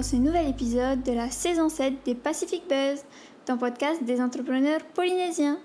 dans 0.00 0.06
ce 0.06 0.16
nouvel 0.16 0.48
épisode 0.48 1.02
de 1.02 1.12
la 1.12 1.30
saison 1.30 1.68
7 1.68 1.92
des 2.06 2.14
Pacific 2.14 2.62
Buzz, 2.66 3.04
ton 3.44 3.58
podcast 3.58 4.02
des 4.02 4.22
entrepreneurs 4.22 4.80
polynésiens. 4.94 5.58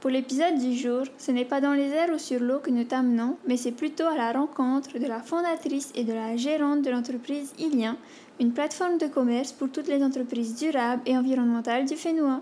Pour 0.00 0.10
l'épisode 0.10 0.58
du 0.58 0.74
jour, 0.74 1.04
ce 1.18 1.30
n'est 1.30 1.44
pas 1.44 1.60
dans 1.60 1.72
les 1.72 1.90
airs 1.90 2.12
ou 2.12 2.18
sur 2.18 2.40
l'eau 2.40 2.58
que 2.58 2.70
nous 2.70 2.82
t'amenons, 2.82 3.36
mais 3.46 3.56
c'est 3.56 3.70
plutôt 3.70 4.06
à 4.06 4.16
la 4.16 4.32
rencontre 4.32 4.98
de 4.98 5.06
la 5.06 5.20
fondatrice 5.20 5.92
et 5.94 6.02
de 6.02 6.12
la 6.12 6.36
gérante 6.36 6.82
de 6.82 6.90
l'entreprise 6.90 7.52
Ilien, 7.60 7.96
une 8.40 8.52
plateforme 8.52 8.98
de 8.98 9.06
commerce 9.06 9.52
pour 9.52 9.70
toutes 9.70 9.86
les 9.86 10.02
entreprises 10.02 10.56
durables 10.56 11.02
et 11.06 11.16
environnementales 11.16 11.84
du 11.84 11.94
Fénois. 11.94 12.40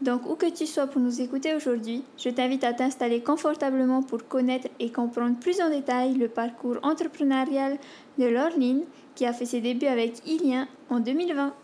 Donc, 0.00 0.26
où 0.26 0.36
que 0.36 0.50
tu 0.50 0.66
sois 0.66 0.86
pour 0.86 1.02
nous 1.02 1.20
écouter 1.20 1.54
aujourd'hui, 1.54 2.02
je 2.16 2.30
t'invite 2.30 2.64
à 2.64 2.72
t'installer 2.72 3.20
confortablement 3.20 4.02
pour 4.02 4.26
connaître 4.26 4.68
et 4.80 4.90
comprendre 4.90 5.36
plus 5.38 5.60
en 5.60 5.68
détail 5.68 6.14
le 6.14 6.28
parcours 6.28 6.78
entrepreneurial 6.82 7.76
de 8.18 8.24
Laureline, 8.24 8.84
qui 9.16 9.24
a 9.24 9.32
fait 9.32 9.46
ses 9.46 9.62
débuts 9.62 9.86
avec 9.86 10.24
Ilien 10.26 10.68
en 10.90 11.00
2020. 11.00 11.54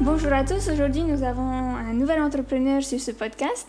Bonjour 0.00 0.32
à 0.32 0.44
tous, 0.44 0.70
aujourd'hui 0.70 1.02
nous 1.02 1.22
avons 1.22 1.76
un 1.76 1.92
nouvel 1.92 2.22
entrepreneur 2.22 2.82
sur 2.82 2.98
ce 2.98 3.10
podcast 3.10 3.68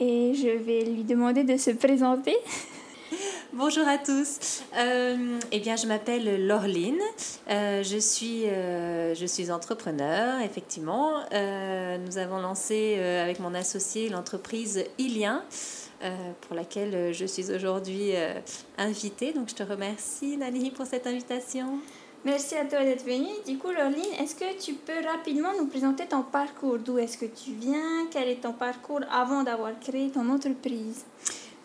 et 0.00 0.34
je 0.34 0.48
vais 0.48 0.84
lui 0.84 1.04
demander 1.04 1.44
de 1.44 1.56
se 1.56 1.70
présenter. 1.70 2.34
Bonjour 3.52 3.86
à 3.86 3.98
tous. 3.98 4.64
Euh, 4.76 5.38
eh 5.52 5.60
bien, 5.60 5.76
je 5.76 5.86
m'appelle 5.86 6.44
Laureline. 6.48 6.98
Euh, 7.48 7.84
je, 7.84 7.98
suis, 7.98 8.46
euh, 8.46 9.14
je 9.14 9.26
suis 9.26 9.52
entrepreneur, 9.52 10.40
effectivement. 10.40 11.12
Euh, 11.32 11.96
nous 11.98 12.18
avons 12.18 12.40
lancé 12.40 12.98
avec 12.98 13.38
mon 13.38 13.54
associé 13.54 14.08
l'entreprise 14.08 14.84
Ilien. 14.98 15.44
Pour 16.42 16.54
laquelle 16.54 17.12
je 17.12 17.24
suis 17.24 17.50
aujourd'hui 17.50 18.12
invitée. 18.78 19.32
Donc, 19.32 19.48
je 19.48 19.54
te 19.54 19.62
remercie, 19.62 20.36
Nani, 20.36 20.70
pour 20.70 20.86
cette 20.86 21.06
invitation. 21.06 21.78
Merci 22.24 22.54
à 22.54 22.64
toi 22.64 22.82
d'être 22.82 23.04
venue. 23.04 23.34
Du 23.46 23.58
coup, 23.58 23.70
Laureline, 23.70 24.14
est-ce 24.18 24.34
que 24.34 24.58
tu 24.58 24.72
peux 24.72 25.06
rapidement 25.06 25.50
nous 25.58 25.66
présenter 25.66 26.06
ton 26.06 26.22
parcours? 26.22 26.78
D'où 26.78 26.98
est-ce 26.98 27.18
que 27.18 27.26
tu 27.26 27.50
viens? 27.52 28.06
Quel 28.10 28.28
est 28.28 28.40
ton 28.40 28.54
parcours 28.54 29.00
avant 29.12 29.42
d'avoir 29.42 29.78
créé 29.78 30.08
ton 30.08 30.30
entreprise? 30.30 31.04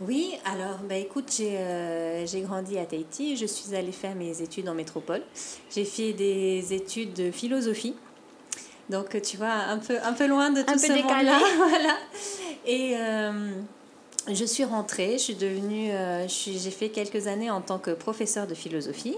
Oui, 0.02 0.34
alors 0.44 0.80
bah, 0.88 0.96
écoute, 0.96 1.32
j'ai 1.36 1.58
euh, 1.58 2.26
j'ai 2.26 2.42
grandi 2.42 2.78
à 2.78 2.86
Tahiti, 2.86 3.38
je 3.38 3.46
suis 3.46 3.74
allée 3.74 3.94
faire 3.94 4.16
mes 4.16 4.42
études 4.42 4.68
en 4.68 4.74
métropole. 4.74 5.22
J'ai 5.74 5.86
fait 5.86 6.12
des 6.12 6.74
études 6.74 7.14
de 7.14 7.32
philosophie. 7.32 7.96
Donc 8.90 9.22
tu 9.22 9.38
vois, 9.38 9.54
un 9.54 9.78
peu, 9.78 9.98
un 10.04 10.14
peu 10.14 10.28
loin 10.28 10.52
de 10.52 10.62
tout 10.62 10.72
Un 10.72 10.74
peu 10.74 10.80
ce 10.80 10.92
monde-là. 10.92 11.40
voilà. 11.58 11.98
Et 12.66 12.98
euh, 12.98 13.62
je 14.28 14.46
suis 14.46 14.64
rentrée, 14.64 15.14
je 15.14 15.24
suis 15.24 15.36
devenue, 15.36 15.92
euh, 15.92 16.28
j'ai 16.28 16.72
fait 16.72 16.90
quelques 16.90 17.28
années 17.28 17.50
en 17.52 17.62
tant 17.62 17.80
que 17.80 17.92
professeure 17.92 18.48
de 18.48 18.54
philosophie. 18.56 19.18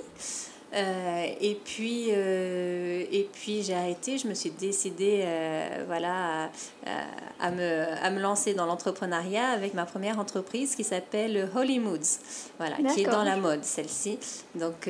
Euh, 0.74 1.26
et 1.42 1.56
puis, 1.56 2.06
euh, 2.12 3.04
et 3.12 3.28
puis 3.34 3.62
j'ai 3.62 3.74
arrêté, 3.74 4.18
je 4.18 4.26
me 4.26 4.34
suis 4.34 4.52
décidée 4.52 5.20
euh, 5.26 5.84
voilà, 5.86 6.50
à, 6.86 7.46
à 7.46 7.52
me, 7.52 7.84
à 8.02 8.10
me 8.10 8.22
lancer 8.22 8.54
dans 8.54 8.66
l'entrepreneuriat 8.66 9.50
avec 9.50 9.74
ma 9.74 9.86
première 9.86 10.18
entreprise 10.18 10.76
qui 10.76 10.86
s'appelle 10.86 11.50
Holy 11.54 11.80
Moods, 11.80 12.20
voilà, 12.58 12.78
qui 12.94 13.02
est 13.02 13.06
dans 13.06 13.24
la 13.26 13.36
mode, 13.36 13.66
celle-ci. 13.66 14.18
Donc, 14.56 14.88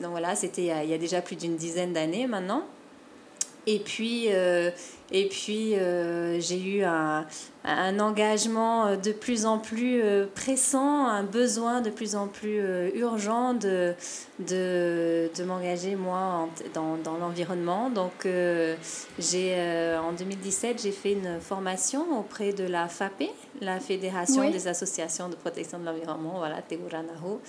donc 0.00 0.10
voilà, 0.10 0.34
c'était 0.34 0.62
il 0.62 0.66
y 0.66 0.72
a- 0.72 0.82
il 0.82 0.90
y 0.90 0.94
a 0.94 0.98
déjà 0.98 1.22
plus 1.22 1.36
d'une 1.36 1.54
dizaine 1.56 1.92
d'années 1.92 2.26
maintenant. 2.26 2.64
Et 3.68 3.78
puis, 3.78 4.26
et 4.26 5.28
puis 5.28 5.74
j'ai 6.40 6.60
eu 6.60 6.82
un, 6.82 7.24
un 7.78 8.00
engagement 8.00 8.96
de 8.96 9.12
plus 9.12 9.46
en 9.46 9.58
plus 9.58 10.00
euh, 10.02 10.26
pressant, 10.34 11.06
un 11.06 11.22
besoin 11.22 11.80
de 11.80 11.90
plus 11.90 12.14
en 12.16 12.26
plus 12.26 12.60
euh, 12.60 12.90
urgent 12.94 13.54
de, 13.54 13.94
de, 14.38 15.30
de 15.36 15.44
m'engager 15.44 15.96
moi 15.96 16.48
dans, 16.74 16.96
dans 16.96 17.16
l'environnement. 17.16 17.90
Donc 17.90 18.26
euh, 18.26 18.76
j'ai, 19.18 19.54
euh, 19.56 20.00
en 20.00 20.12
2017, 20.12 20.82
j'ai 20.82 20.92
fait 20.92 21.12
une 21.12 21.40
formation 21.40 22.18
auprès 22.18 22.52
de 22.52 22.64
la 22.64 22.88
FAPE, 22.88 23.24
la 23.60 23.80
Fédération 23.80 24.42
Oui. 24.42 24.52
des 24.52 24.68
associations 24.68 25.28
de 25.28 25.34
protection 25.34 25.78
de 25.78 25.84
l'environnement, 25.84 26.34
voilà, 26.38 26.62
Teuranaho, 26.62 27.40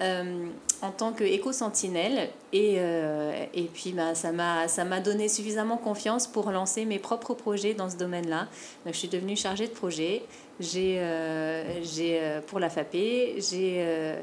euh, 0.00 0.46
en 0.82 0.90
tant 0.90 1.12
qu'éco-sentinelle. 1.12 2.30
Et, 2.52 2.76
euh, 2.78 3.44
et 3.52 3.64
puis 3.64 3.92
ben, 3.92 4.14
ça, 4.14 4.32
m'a, 4.32 4.68
ça 4.68 4.84
m'a 4.84 5.00
donné 5.00 5.28
suffisamment 5.28 5.76
confiance 5.76 6.26
pour 6.26 6.50
lancer 6.50 6.86
mes 6.86 6.98
propres 6.98 7.34
projets 7.34 7.74
dans 7.74 7.90
ce 7.90 7.96
domaine-là. 7.96 8.48
Donc 8.84 8.94
je 8.94 8.98
suis 8.98 9.08
devenue 9.08 9.36
chargée 9.36 9.67
de 9.68 9.72
projet. 9.74 10.22
J'ai, 10.60 10.96
euh, 10.98 11.62
euh, 12.00 12.40
pour 12.46 12.58
la 12.58 12.68
FAPE, 12.68 12.92
j'ai, 13.38 13.76
euh, 13.78 14.20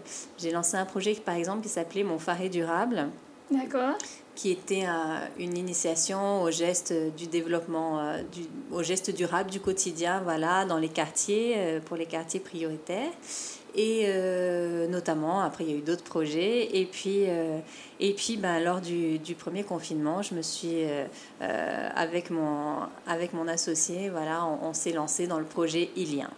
lancé 0.52 0.76
un 0.76 0.86
projet 0.86 1.14
par 1.16 1.36
exemple 1.36 1.62
qui 1.64 1.70
s'appelait 1.70 2.04
Mon 2.04 2.20
Faré 2.20 2.50
durable 2.50 3.08
D'accord. 3.50 3.96
qui 4.36 4.52
était 4.52 4.84
un- 4.84 5.22
une 5.40 5.58
initiation 5.58 6.42
au 6.44 6.52
geste 6.52 6.94
du 7.16 7.28
développement, 7.28 8.00
euh, 8.02 8.22
du, 8.34 8.42
au 8.74 8.84
geste 8.84 9.16
durable 9.16 9.50
du 9.50 9.62
quotidien, 9.62 10.20
voilà, 10.26 10.66
dans 10.66 10.78
les 10.78 10.90
quartiers, 10.90 11.80
pour 11.86 11.96
les 11.96 12.06
quartiers 12.06 12.42
prioritaires. 12.42 13.12
Et 13.76 14.04
euh, 14.06 14.88
notamment, 14.88 15.42
après, 15.42 15.66
il 15.66 15.70
y 15.70 15.74
a 15.74 15.78
eu 15.78 15.82
d'autres 15.82 16.04
projets. 16.04 16.78
Et 16.78 16.86
puis, 16.86 17.26
euh, 17.28 17.60
ben, 18.40 18.64
lors 18.64 18.80
du, 18.80 19.20
premier 19.38 19.64
confinement, 19.64 20.22
je 20.22 20.34
me 20.34 20.42
suis, 20.42 20.86
euh, 20.86 21.06
avec, 21.94 22.30
mon, 22.30 22.78
avec 23.06 23.34
mon 23.34 23.48
associé, 23.50 24.10
voilà, 24.10 24.46
on, 24.46 24.70
on 24.70 24.74
s'est 24.74 24.94
lancé 24.94 25.28
dans 25.28 25.40
le 25.40 25.46
projet 25.46 25.90
Ilien. 25.98 26.30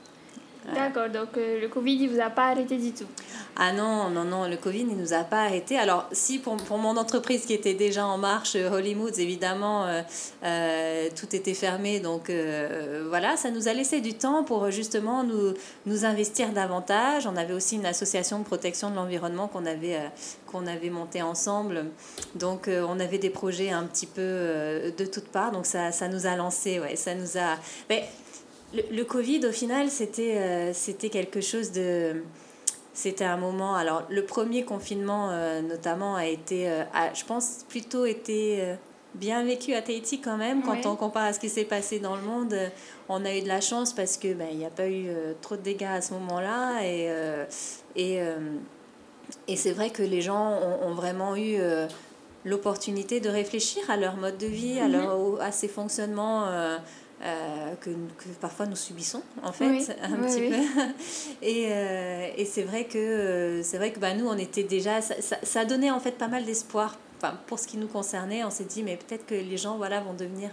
D'accord, 0.74 1.10
donc 1.10 1.38
euh, 1.38 1.62
le 1.62 1.68
Covid, 1.70 1.96
il 1.96 2.10
vous 2.10 2.20
a 2.20 2.30
pas 2.30 2.50
arrêté 2.50 2.78
du 2.78 2.92
tout. 2.92 3.08
Ah 3.60 3.74
non, 3.74 4.12
non, 4.12 4.24
non, 4.24 4.48
le 4.48 4.56
Covid 4.56 4.84
ne 4.84 4.94
nous 4.94 5.14
a 5.14 5.24
pas 5.24 5.46
arrêtés. 5.46 5.80
Alors, 5.80 6.08
si 6.12 6.38
pour, 6.38 6.58
pour 6.58 6.78
mon 6.78 6.96
entreprise 6.96 7.48
qui 7.48 7.54
était 7.54 7.74
déjà 7.74 8.06
en 8.06 8.20
marche, 8.20 8.56
euh, 8.56 8.70
Hollymoods, 8.70 9.20
évidemment, 9.20 9.86
euh, 9.86 10.04
euh, 10.44 11.10
tout 11.16 11.36
était 11.36 11.56
fermé. 11.56 12.00
Donc, 12.00 12.32
voilà, 13.10 13.36
ça 13.36 13.50
nous 13.50 13.68
a 13.68 13.74
laissé 13.74 14.00
du 14.00 14.14
temps 14.14 14.44
pour 14.44 14.70
justement 14.70 15.24
nous, 15.24 15.54
nous 15.88 16.06
investir 16.06 16.50
davantage. 16.50 17.26
On 17.26 17.36
avait 17.36 17.54
aussi 17.54 17.78
une 17.78 17.86
association 17.88 18.38
de 18.40 18.44
protection 18.44 18.92
de 18.92 18.96
l'environnement 18.96 19.48
qu'on 19.48 19.66
avait, 19.66 19.98
qu'on 20.46 20.68
avait 20.68 20.92
montée 20.92 21.24
ensemble. 21.24 21.86
Donc, 22.36 22.70
on 22.70 23.00
avait 23.00 23.18
des 23.18 23.32
projets 23.32 23.72
un 23.72 23.86
petit 23.86 24.06
peu 24.06 24.22
de 24.22 25.06
toutes 25.06 25.30
parts. 25.30 25.52
Donc, 25.52 25.66
ça, 25.66 25.92
ça 25.92 26.08
nous 26.08 26.28
a 26.28 26.36
lancé, 26.36 26.80
ouais, 26.80 26.96
ça 26.96 27.16
nous 27.16 27.38
a. 27.38 27.56
Mais, 27.90 28.08
le, 28.74 28.82
le 28.96 29.04
Covid, 29.06 29.46
au 29.46 29.52
final, 29.52 29.90
c'était 29.90 30.38
euh, 30.38 30.74
c'était 30.74 31.10
quelque 31.10 31.42
chose 31.42 31.72
de. 31.72 32.24
C'était 32.94 33.26
un 33.26 33.38
moment. 33.38 33.76
Alors, 33.76 34.04
le 34.10 34.26
premier 34.26 34.64
confinement, 34.66 35.30
euh, 35.30 35.62
notamment, 35.62 36.16
a 36.16 36.26
été, 36.26 36.68
euh, 36.70 36.84
a, 36.94 37.14
je 37.14 37.24
pense, 37.26 37.64
plutôt 37.70 38.06
été 38.06 38.76
bien 39.14 39.44
vécu 39.44 39.74
à 39.76 39.82
Tahiti 39.84 40.20
quand 40.20 40.38
même. 40.38 40.64
Quand 40.64 40.72
Ouais. 40.72 40.88
on 40.88 40.96
compare 40.96 41.26
à 41.26 41.34
ce 41.34 41.40
qui 41.40 41.50
s'est 41.50 41.64
passé 41.66 42.00
dans 42.00 42.16
le 42.16 42.24
monde, 42.24 42.56
on 43.08 43.24
a 43.24 43.36
eu 43.36 43.42
de 43.42 43.48
la 43.48 43.62
chance 43.62 43.94
parce 43.94 44.18
que 44.18 44.34
ben, 44.34 44.48
n'y 44.56 44.66
a 44.66 44.70
pas 44.72 44.88
eu 44.90 45.10
trop 45.42 45.56
de 45.56 45.62
dégâts 45.62 45.84
à 45.84 46.02
ce 46.02 46.14
moment-là. 46.14 46.84
Et, 46.84 47.08
et, 47.96 48.20
et 49.48 49.56
c'est 49.56 49.72
vrai 49.74 49.92
que 49.92 50.02
les 50.04 50.22
gens 50.22 50.52
ont, 50.60 50.88
ont 50.90 50.94
vraiment 50.96 51.36
eu 51.36 51.58
l'opportunité 52.46 53.20
de 53.20 53.30
réfléchir 53.30 53.84
à 53.90 53.98
leur 53.98 54.18
mode 54.18 54.38
de 54.38 54.48
vie, 54.48 54.80
à, 54.80 54.88
Mhm. 54.88 54.92
leur, 54.94 55.42
à 55.42 55.52
ces 55.52 55.68
fonctionnements. 55.68 56.46
Euh, 57.24 57.74
que, 57.82 57.90
que 57.90 58.30
parfois 58.40 58.66
nous 58.68 58.76
subissons 58.76 59.22
en 59.44 59.52
fait 59.52 59.68
Oui, 59.70 59.86
un 60.04 60.12
oui, 60.22 60.28
petit 60.28 60.40
oui. 60.42 60.50
peu 60.50 60.82
et, 61.42 61.68
euh, 61.72 62.28
et 62.38 62.46
c'est 62.46 62.64
vrai 62.64 62.86
que 62.86 62.98
euh, 62.98 63.64
c'est 63.64 63.78
vrai 63.78 63.92
que 63.92 64.00
bah, 64.00 64.14
nous 64.14 64.28
on 64.28 64.38
était 64.38 64.64
déjà 64.64 65.02
ça, 65.02 65.20
ça, 65.22 65.38
ça 65.42 65.66
donnait 65.66 65.90
en 65.92 66.00
fait 66.00 66.12
pas 66.12 66.28
mal 66.28 66.46
d'espoir 66.46 66.98
enfin, 67.18 67.40
pour 67.48 67.58
ce 67.58 67.68
qui 67.68 67.78
nous 67.78 67.88
concernait 67.88 68.44
on 68.44 68.52
s'est 68.52 68.66
dit 68.66 68.84
mais 68.84 68.98
peut-être 68.98 69.26
que 69.26 69.34
les 69.36 69.58
gens 69.58 69.78
voilà 69.78 70.00
vont 70.02 70.14
devenir 70.14 70.52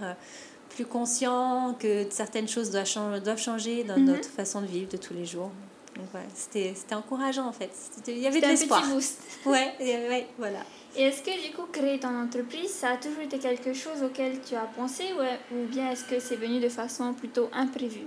plus 0.70 0.86
conscients 0.86 1.76
que 1.78 2.06
certaines 2.10 2.48
choses 2.48 2.70
doivent 2.70 2.86
changer, 2.86 3.20
doivent 3.20 3.38
changer 3.40 3.84
dans 3.84 3.96
Mhm. 3.98 4.06
notre 4.06 4.28
façon 4.28 4.60
de 4.62 4.66
vivre 4.66 4.90
de 4.90 4.96
tous 4.96 5.12
les 5.14 5.26
jours 5.26 5.50
donc 5.96 6.06
voilà, 6.12 6.26
c'était 6.34 6.72
c'était 6.74 6.94
encourageant 6.94 7.46
en 7.46 7.52
fait 7.52 7.70
il 8.08 8.18
y 8.18 8.26
avait 8.26 8.40
de 8.40 8.46
l'espoir 8.46 8.82
petit 8.82 8.92
boost. 8.92 9.18
ouais, 9.46 9.72
et- 9.80 10.08
ouais 10.08 10.26
voilà 10.38 10.60
Et 10.96 11.02
est-ce 11.04 11.22
que 11.22 11.46
du 11.48 11.54
coup, 11.54 11.66
créer 11.72 11.98
ton 12.00 12.14
entreprise, 12.16 12.70
ça 12.70 12.90
a 12.90 12.96
toujours 12.96 13.22
été 13.22 13.38
quelque 13.38 13.72
chose 13.74 14.02
auquel 14.02 14.40
tu 14.46 14.54
as 14.54 14.68
pensé 14.76 15.04
ou, 15.16 15.54
ou 15.56 15.66
bien 15.66 15.90
est-ce 15.92 16.04
que 16.04 16.18
c'est 16.20 16.36
venu 16.36 16.60
de 16.60 16.68
façon 16.68 17.12
plutôt 17.14 17.48
imprévue? 17.52 18.06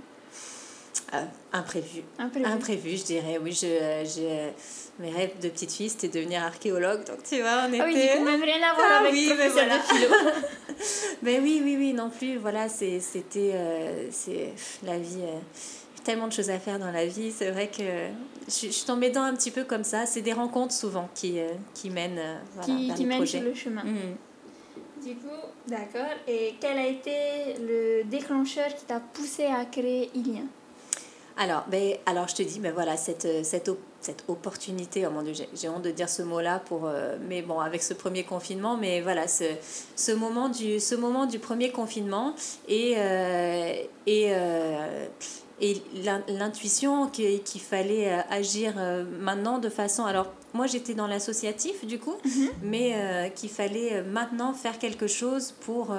Euh, 1.14 1.22
imprévu 1.52 2.02
Imprévue. 2.18 2.46
Imprévu, 2.46 2.96
je 2.98 3.04
dirais. 3.04 3.38
Oui, 3.42 3.52
je, 3.52 3.66
je- 4.04 4.50
mes 5.02 5.10
rêves 5.10 5.38
de 5.40 5.48
petite 5.48 5.72
fille, 5.72 5.88
c'était 5.88 6.08
devenir 6.08 6.42
archéologue. 6.42 7.04
Donc, 7.06 7.22
tu 7.22 7.40
vois, 7.40 7.64
on 7.66 7.68
était... 7.72 7.80
Ah 7.80 7.86
oui, 7.86 7.94
du 7.94 8.08
coup, 8.18 8.24
même 8.24 8.42
rien 8.42 8.56
à 8.68 8.74
voir 8.74 8.86
Ah 8.90 8.98
avec 9.00 9.12
oui, 9.12 9.32
mais 9.38 9.48
voilà. 9.48 9.78
de 9.78 9.82
philo. 9.84 10.08
Mais 11.22 11.38
oui, 11.40 11.62
oui, 11.64 11.76
oui, 11.78 11.92
non 11.94 12.10
plus. 12.10 12.36
Voilà, 12.36 12.68
c'était... 12.68 13.52
euh, 13.54 14.08
c'est 14.10 14.52
la 14.82 14.98
vie... 14.98 15.22
euh, 15.22 15.38
tellement 16.08 16.26
de 16.28 16.32
choses 16.32 16.48
à 16.48 16.58
faire 16.58 16.78
dans 16.78 16.90
la 16.90 17.04
vie. 17.04 17.30
C'est 17.30 17.50
vrai 17.50 17.68
que 17.68 17.82
je, 18.48 18.66
je 18.68 18.72
suis 18.72 18.86
tombée 18.86 19.10
dedans 19.10 19.24
un 19.24 19.34
petit 19.34 19.50
peu 19.50 19.64
comme 19.64 19.84
ça. 19.84 20.06
C'est 20.06 20.22
des 20.22 20.32
rencontres 20.32 20.72
souvent 20.72 21.06
qui, 21.14 21.38
euh, 21.38 21.48
qui 21.74 21.90
mènent 21.90 22.18
euh, 22.18 22.36
voilà, 22.54 22.66
qui, 22.66 22.86
vers 22.86 22.96
qui 22.96 23.02
les 23.02 23.08
mène 23.08 23.18
projets. 23.18 23.38
sur 23.38 23.46
le 23.46 23.54
chemin. 23.54 23.84
Mhm. 23.84 24.16
Du 25.04 25.14
coup, 25.16 25.40
d'accord. 25.66 26.14
Et 26.26 26.54
quel 26.60 26.78
a 26.78 26.86
été 26.86 27.12
le 27.60 28.04
déclencheur 28.04 28.68
qui 28.74 28.84
t'a 28.86 29.00
poussé 29.00 29.44
à 29.44 29.66
créer 29.66 30.10
Ilien? 30.14 30.46
Alors, 31.36 31.64
ben, 31.70 31.92
alors, 32.06 32.26
je 32.26 32.34
te 32.36 32.42
dis, 32.42 32.58
ben 32.58 32.72
voilà, 32.72 32.96
cette, 32.96 33.44
cette, 33.44 33.68
op- 33.68 33.78
cette 34.00 34.24
opportunité, 34.28 35.06
oh 35.06 35.10
mon 35.10 35.22
Dieu, 35.22 35.34
j'ai 35.54 35.68
honte 35.68 35.82
de 35.82 35.90
dire 35.92 36.08
ce 36.08 36.22
mot-là, 36.22 36.58
pour, 36.58 36.86
euh, 36.86 37.16
mais 37.28 37.42
bon, 37.42 37.60
avec 37.60 37.82
ce 37.82 37.92
premier 37.94 38.24
confinement, 38.24 38.76
mais 38.76 39.02
voilà, 39.02 39.28
ce, 39.28 39.44
ce, 39.94 40.10
moment, 40.12 40.48
du, 40.48 40.80
ce 40.80 40.94
moment 40.96 41.26
du 41.26 41.38
premier 41.38 41.70
confinement 41.70 42.34
et, 42.66 42.94
euh, 42.96 43.72
et, 44.06 44.32
euh, 44.34 45.06
et 45.60 45.82
l'intuition 46.28 47.08
qu'il 47.08 47.60
fallait 47.60 48.10
agir 48.30 48.74
maintenant 49.20 49.58
de 49.58 49.68
façon... 49.68 50.04
Alors, 50.04 50.26
moi, 50.54 50.66
j'étais 50.66 50.94
dans 50.94 51.06
l'associatif, 51.06 51.84
du 51.84 51.98
coup, 51.98 52.16
mm-hmm. 52.24 52.48
mais 52.62 53.32
qu'il 53.34 53.50
fallait 53.50 54.02
maintenant 54.02 54.54
faire 54.54 54.78
quelque 54.78 55.06
chose 55.06 55.52
pour, 55.60 55.94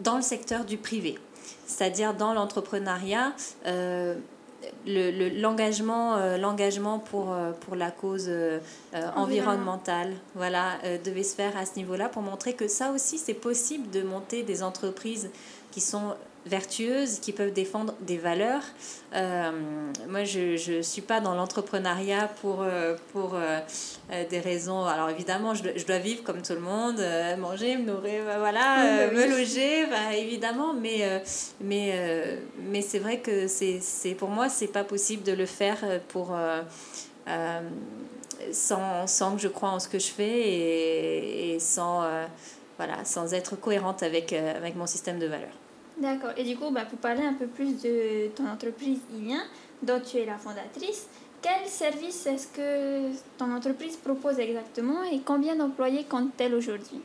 dans 0.00 0.16
le 0.16 0.22
secteur 0.22 0.64
du 0.64 0.76
privé, 0.76 1.18
c'est-à-dire 1.66 2.14
dans 2.14 2.34
l'entrepreneuriat 2.34 3.32
l'engagement 4.86 6.16
le, 6.16 6.38
l'engagement 6.38 6.98
pour, 6.98 7.32
euh, 7.32 7.52
pour 7.52 7.76
la 7.76 7.90
cause 7.90 8.26
euh, 8.28 8.60
environnementale. 9.16 10.12
Voilà, 10.34 10.78
euh, 10.84 10.98
devait 11.02 11.22
se 11.22 11.34
faire 11.34 11.56
à 11.56 11.66
ce 11.66 11.76
niveau-là 11.76 12.08
pour 12.08 12.22
montrer 12.22 12.54
que 12.54 12.68
ça 12.68 12.90
aussi, 12.92 13.18
c'est 13.18 13.34
possible 13.34 13.90
de 13.90 14.02
monter 14.02 14.42
des 14.42 14.62
entreprises 14.62 15.30
qui 15.70 15.80
sont 15.80 16.14
vertueuses, 16.46 17.20
qui 17.20 17.32
peuvent 17.32 17.52
défendre 17.52 17.94
des 18.00 18.18
valeurs. 18.18 18.62
Euh, 19.14 19.50
moi, 20.08 20.24
je 20.24 20.76
ne 20.76 20.82
suis 20.82 21.02
pas 21.02 21.20
dans 21.20 21.34
l'entrepreneuriat 21.34 22.28
pour, 22.40 22.62
euh, 22.62 22.96
pour 23.12 23.34
euh, 23.34 23.60
des 24.28 24.40
raisons... 24.40 24.84
Alors 24.84 25.08
évidemment, 25.10 25.54
je, 25.54 25.62
je, 25.76 25.86
dois 25.86 25.98
vivre 25.98 26.22
comme 26.22 26.42
tout 26.42 26.52
le 26.52 26.60
monde, 26.60 27.00
manger, 27.38 27.76
me 27.76 27.92
nourrir, 27.92 28.24
bah, 28.26 28.38
voilà, 28.38 29.08
me 29.10 29.26
loger, 29.30 29.86
bah, 29.86 30.14
évidemment, 30.14 30.74
mais, 30.74 31.22
mais, 31.60 32.38
mais 32.58 32.82
c'est 32.82 32.98
vrai 32.98 33.20
que 33.20 33.46
c'est, 33.46 33.78
c'est, 33.80 34.14
pour 34.14 34.28
moi, 34.28 34.48
c'est 34.48 34.68
pas 34.68 34.84
possible 34.84 35.22
de 35.22 35.32
le 35.32 35.46
faire 35.46 35.78
pour... 36.08 36.36
sans, 38.52 39.06
sans 39.06 39.36
que 39.36 39.40
je 39.40 39.48
croie 39.48 39.70
en 39.70 39.78
ce 39.78 39.88
que 39.88 39.98
je 39.98 40.08
fais 40.08 40.40
et, 40.40 41.54
et 41.54 41.60
sans, 41.60 42.02
voilà, 42.76 43.04
sans 43.04 43.32
être 43.32 43.56
cohérente 43.56 44.02
avec, 44.02 44.32
avec 44.32 44.76
mon 44.76 44.86
système 44.86 45.18
de 45.18 45.26
valeurs. 45.26 45.63
D'accord. 45.98 46.30
Et 46.36 46.44
du 46.44 46.56
coup, 46.56 46.70
bah, 46.70 46.84
pour 46.84 46.98
parler 46.98 47.22
un 47.22 47.34
peu 47.34 47.46
plus 47.46 47.80
de 47.82 48.28
ton 48.34 48.46
entreprise 48.46 48.98
Ilien, 49.16 49.42
dont 49.82 50.00
tu 50.00 50.18
es 50.18 50.24
la 50.24 50.38
fondatrice, 50.38 51.06
quel 51.40 51.68
service 51.68 52.26
est-ce 52.26 52.48
que 52.48 53.14
ton 53.38 53.54
entreprise 53.54 53.96
propose 53.96 54.38
exactement 54.38 55.02
et 55.04 55.20
combien 55.24 55.54
d'employés 55.56 56.04
compte-t-elle 56.04 56.54
aujourd'hui? 56.54 57.00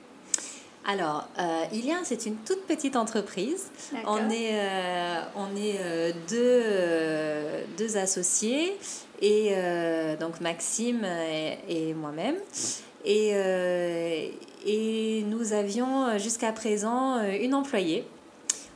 Alors, 0.88 1.28
euh, 1.38 1.66
Ilien, 1.74 2.00
c'est 2.04 2.26
une 2.26 2.38
toute 2.38 2.66
petite 2.66 2.96
entreprise. 2.96 3.70
On 4.08 4.30
est, 4.30 4.54
euh, 4.54 5.22
on 5.36 5.56
est 5.56 5.76
euh, 5.80 6.12
deux, 6.30 6.38
euh, 6.40 7.64
deux, 7.78 7.98
associés, 7.98 8.76
et 9.22 9.54
donc 10.20 10.40
Maxime 10.40 11.06
et, 11.06 11.58
et 11.68 11.94
moi-même. 11.94 12.38
Et, 13.04 13.32
et 14.66 15.24
nous 15.28 15.54
avions 15.54 16.18
jusqu'à 16.18 16.54
présent 16.54 17.22
une 17.24 17.54
employée 17.54 18.06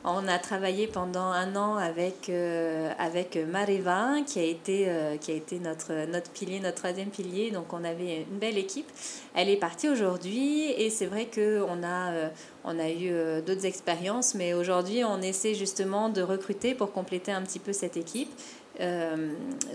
on 0.04 0.28
a 0.28 0.38
travaillé 0.38 0.86
pendant 0.86 1.24
un 1.24 1.56
an 1.56 1.76
avec, 1.76 2.28
euh, 2.28 2.92
avec 2.98 3.36
Mareva, 3.36 4.16
qui 4.26 4.38
a 4.38 4.42
été, 4.42 4.84
euh, 4.86 5.16
qui 5.16 5.32
a 5.32 5.34
été 5.34 5.58
notre, 5.58 6.06
notre 6.06 6.30
pilier, 6.30 6.60
notre 6.60 6.76
troisième 6.76 7.08
pilier. 7.08 7.50
Donc, 7.50 7.72
on 7.72 7.82
avait 7.84 8.26
une 8.30 8.38
belle 8.38 8.58
équipe. 8.58 8.86
Elle 9.34 9.48
est 9.48 9.56
partie 9.56 9.88
aujourd'hui 9.88 10.70
et 10.72 10.90
c'est 10.90 11.06
vrai 11.06 11.26
qu'on 11.34 11.82
a, 11.82 12.12
euh, 12.12 12.28
a 12.64 12.90
eu 12.90 13.42
d'autres 13.42 13.64
expériences, 13.64 14.34
mais 14.34 14.52
aujourd'hui, 14.52 15.04
on 15.04 15.22
essaie 15.22 15.54
justement 15.54 16.10
de 16.10 16.20
recruter 16.20 16.74
pour 16.74 16.92
compléter 16.92 17.32
un 17.32 17.42
petit 17.42 17.58
peu 17.58 17.72
cette 17.72 17.96
équipe. 17.96 18.30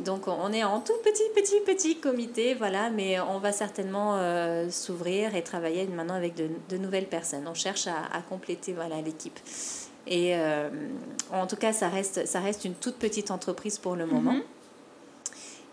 donc 0.04 0.28
on 0.28 0.52
est 0.52 0.64
en 0.64 0.82
tout 0.82 0.98
petit, 1.04 1.24
petit, 1.34 1.62
petit 1.66 2.00
comité, 2.00 2.54
voilà, 2.54 2.90
mais 2.90 3.20
on 3.20 3.40
va 3.40 3.52
certainement 3.52 4.20
s'ouvrir 4.70 5.36
et 5.36 5.42
travailler 5.42 5.88
maintenant 5.88 6.16
avec 6.16 6.36
de, 6.36 6.50
de, 6.70 6.78
nouvelles 6.78 7.08
personnes. 7.08 7.48
On 7.48 7.54
cherche 7.54 7.88
à, 7.88 7.98
à 8.12 8.22
compléter 8.22 8.74
voilà 8.74 9.02
l'équipe. 9.02 9.40
Et 10.10 10.32
euh, 10.34 10.70
en 11.32 11.46
tout 11.46 11.56
cas, 11.56 11.72
ça 11.72 11.88
reste, 11.88 12.26
ça 12.26 12.40
reste 12.40 12.66
une 12.66 12.74
toute 12.74 12.96
petite 12.96 13.30
entreprise 13.30 13.78
pour 13.78 13.96
le 13.96 14.08
moment. 14.08 14.34
Mhm. 14.34 14.44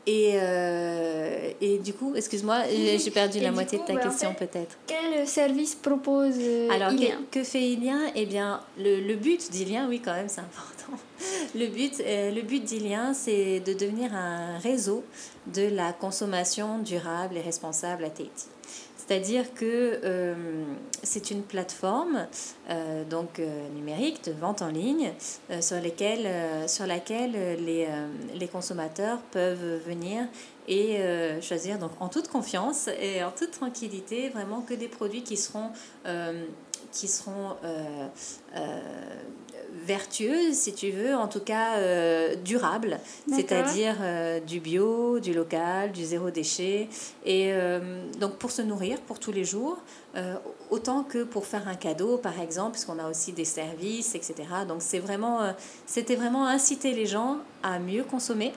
Et, 0.08 0.34
euh, 0.34 1.50
et 1.60 1.78
du 1.78 1.92
coup, 1.92 2.14
excuse-moi, 2.14 2.62
j'ai 2.70 3.10
perdu 3.10 3.40
la 3.40 3.50
moitié 3.50 3.78
de 3.78 3.84
ta 3.84 3.94
bah, 3.94 4.02
question 4.02 4.34
peut-être. 4.34 4.76
Quel 4.86 5.26
service 5.26 5.74
propose 5.74 6.36
euh, 6.38 6.70
Alors, 6.70 6.92
Que, 7.32 7.42
fait 7.42 7.70
Ilien? 7.70 7.98
Eh 8.14 8.24
bien, 8.24 8.60
le, 8.78 9.00
le 9.00 9.16
but 9.16 9.50
d'Ilien, 9.50 9.88
oui, 9.88 10.00
quand 10.04 10.12
même, 10.12 10.28
c'est 10.28 10.42
important. 10.42 11.02
Le 11.54 11.66
but, 11.66 11.98
le 11.98 12.42
but 12.42 12.62
d'Ilien, 12.62 13.14
c'est 13.14 13.60
de 13.60 13.72
devenir 13.72 14.14
un 14.14 14.58
réseau 14.58 15.02
de 15.46 15.62
la 15.62 15.92
consommation 15.92 16.78
durable 16.78 17.38
et 17.38 17.40
responsable 17.40 18.04
à 18.04 18.10
Tahiti. 18.10 18.46
C'est-à-dire 19.06 19.54
que 19.54 20.00
euh, 20.02 20.34
c'est 21.02 21.30
une 21.30 21.42
plateforme 21.42 22.26
euh, 22.70 23.04
donc 23.04 23.38
euh, 23.38 23.68
numérique 23.68 24.24
de 24.24 24.32
vente 24.32 24.62
en 24.62 24.68
ligne 24.68 25.12
sur, 25.60 25.76
laquelle 26.86 27.64
les, 27.64 27.88
les 28.34 28.48
consommateurs 28.48 29.18
peuvent 29.30 29.80
venir 29.86 30.26
et 30.68 30.98
choisir 31.40 31.78
donc 31.78 31.92
en 32.00 32.08
toute 32.08 32.28
confiance 32.28 32.88
et 33.00 33.22
en 33.22 33.30
toute 33.30 33.52
tranquillité 33.52 34.30
vraiment 34.30 34.62
que 34.62 34.74
des 34.74 34.88
produits 34.88 35.22
qui 35.22 35.36
seront 35.36 35.70
qui 36.92 37.08
seront 37.08 37.56
vertueuse, 39.84 40.54
si 40.54 40.74
tu 40.74 40.90
veux, 40.90 41.14
en 41.14 41.28
tout 41.28 41.40
cas 41.40 41.76
euh, 41.76 42.34
durable, 42.36 42.98
c'est-à-dire 43.30 43.96
euh, 44.00 44.40
du 44.40 44.60
bio, 44.60 45.20
du 45.20 45.32
local, 45.32 45.92
du 45.92 46.04
zéro 46.04 46.30
déchet. 46.30 46.88
Et 47.24 47.52
euh, 47.52 48.02
donc 48.18 48.36
pour 48.36 48.50
se 48.50 48.62
nourrir 48.62 49.00
pour 49.02 49.18
tous 49.18 49.32
les 49.32 49.44
jours, 49.44 49.78
autant 50.70 51.02
que 51.02 51.24
pour 51.24 51.44
faire 51.44 51.68
un 51.68 51.74
cadeau, 51.74 52.16
par 52.16 52.40
exemple, 52.40 52.72
puisqu'on 52.72 52.98
a 52.98 53.08
aussi 53.08 53.32
des 53.32 53.44
services, 53.44 54.14
etc. 54.14 54.34
Donc 54.66 54.78
c'est 54.80 54.98
vraiment, 54.98 55.40
c'était 55.84 56.16
vraiment 56.16 56.46
inciter 56.46 56.94
les 56.94 57.04
gens 57.04 57.38
à 57.62 57.78
mieux 57.78 58.02
consommer 58.02 58.54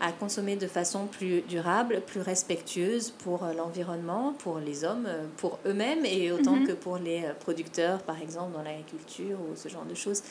à 0.00 0.12
consommer 0.12 0.56
de 0.56 0.66
façon 0.66 1.06
plus 1.06 1.42
durable, 1.42 2.02
plus 2.06 2.20
respectueuse 2.20 3.10
pour 3.10 3.44
l'environnement, 3.56 4.34
pour 4.38 4.58
les 4.58 4.84
hommes, 4.84 5.08
pour 5.36 5.58
eux-mêmes 5.66 6.04
et 6.04 6.32
autant 6.32 6.56
mhm. 6.56 6.66
que 6.66 6.72
pour 6.72 6.98
les 6.98 7.22
producteurs, 7.40 8.02
par 8.02 8.20
exemple, 8.20 8.52
dans 8.52 8.62
l'agriculture 8.62 9.38
ou 9.40 9.54
ce 9.56 9.68
genre 9.68 9.84
de 9.84 9.94
choses. 9.94 10.22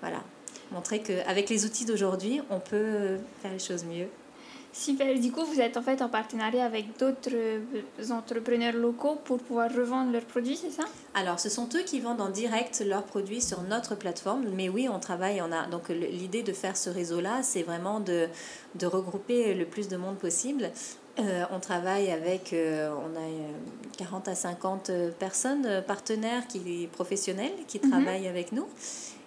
Voilà, 0.00 0.22
montrer 0.72 1.00
qu'avec 1.00 1.50
les 1.50 1.66
outils 1.66 1.84
d'aujourd'hui, 1.84 2.40
on 2.48 2.60
peut 2.60 3.18
faire 3.42 3.52
les 3.52 3.58
choses 3.58 3.84
mieux. 3.84 4.08
Super. 4.72 5.18
Du 5.18 5.32
coup, 5.32 5.44
vous 5.44 5.60
êtes 5.60 5.76
en 5.76 5.82
fait 5.82 6.00
en 6.00 6.08
partenariat 6.08 6.64
avec 6.64 6.96
d'autres 6.96 7.30
euh, 7.32 7.60
entrepreneurs 8.10 8.74
locaux 8.74 9.16
pour 9.24 9.38
pouvoir 9.38 9.68
revendre 9.74 10.12
leurs 10.12 10.24
produits, 10.24 10.56
c'est 10.56 10.70
ça? 10.70 10.84
Alors, 11.14 11.40
ce 11.40 11.48
sont 11.48 11.68
eux 11.74 11.82
qui 11.84 11.98
vendent 11.98 12.20
en 12.20 12.28
direct 12.28 12.82
leurs 12.86 13.02
produits 13.02 13.40
sur 13.40 13.62
notre 13.62 13.96
plateforme. 13.96 14.44
Mais 14.54 14.68
oui, 14.68 14.88
on 14.88 15.00
travaille. 15.00 15.42
On 15.42 15.50
a 15.50 15.66
donc 15.66 15.88
l'idée 15.88 16.42
de 16.42 16.52
faire 16.52 16.76
ce 16.76 16.88
réseau-là, 16.88 17.42
c'est 17.42 17.64
vraiment 17.64 17.98
de, 17.98 18.28
de 18.76 18.86
regrouper 18.86 19.54
le 19.54 19.64
plus 19.64 19.88
de 19.88 19.96
monde 19.96 20.16
possible. 20.18 20.70
Euh, 21.18 21.44
on 21.50 21.58
travaille 21.58 22.10
avec, 22.12 22.52
euh, 22.52 22.90
on 22.94 23.16
a 23.16 23.96
40 23.98 24.28
à 24.28 24.34
50 24.36 24.92
personnes 25.18 25.82
partenaires 25.86 26.46
qui 26.46 26.88
professionnels 26.92 27.52
qui 27.66 27.80
mhm. 27.82 27.90
travaillent 27.90 28.28
avec 28.28 28.52
nous. 28.52 28.66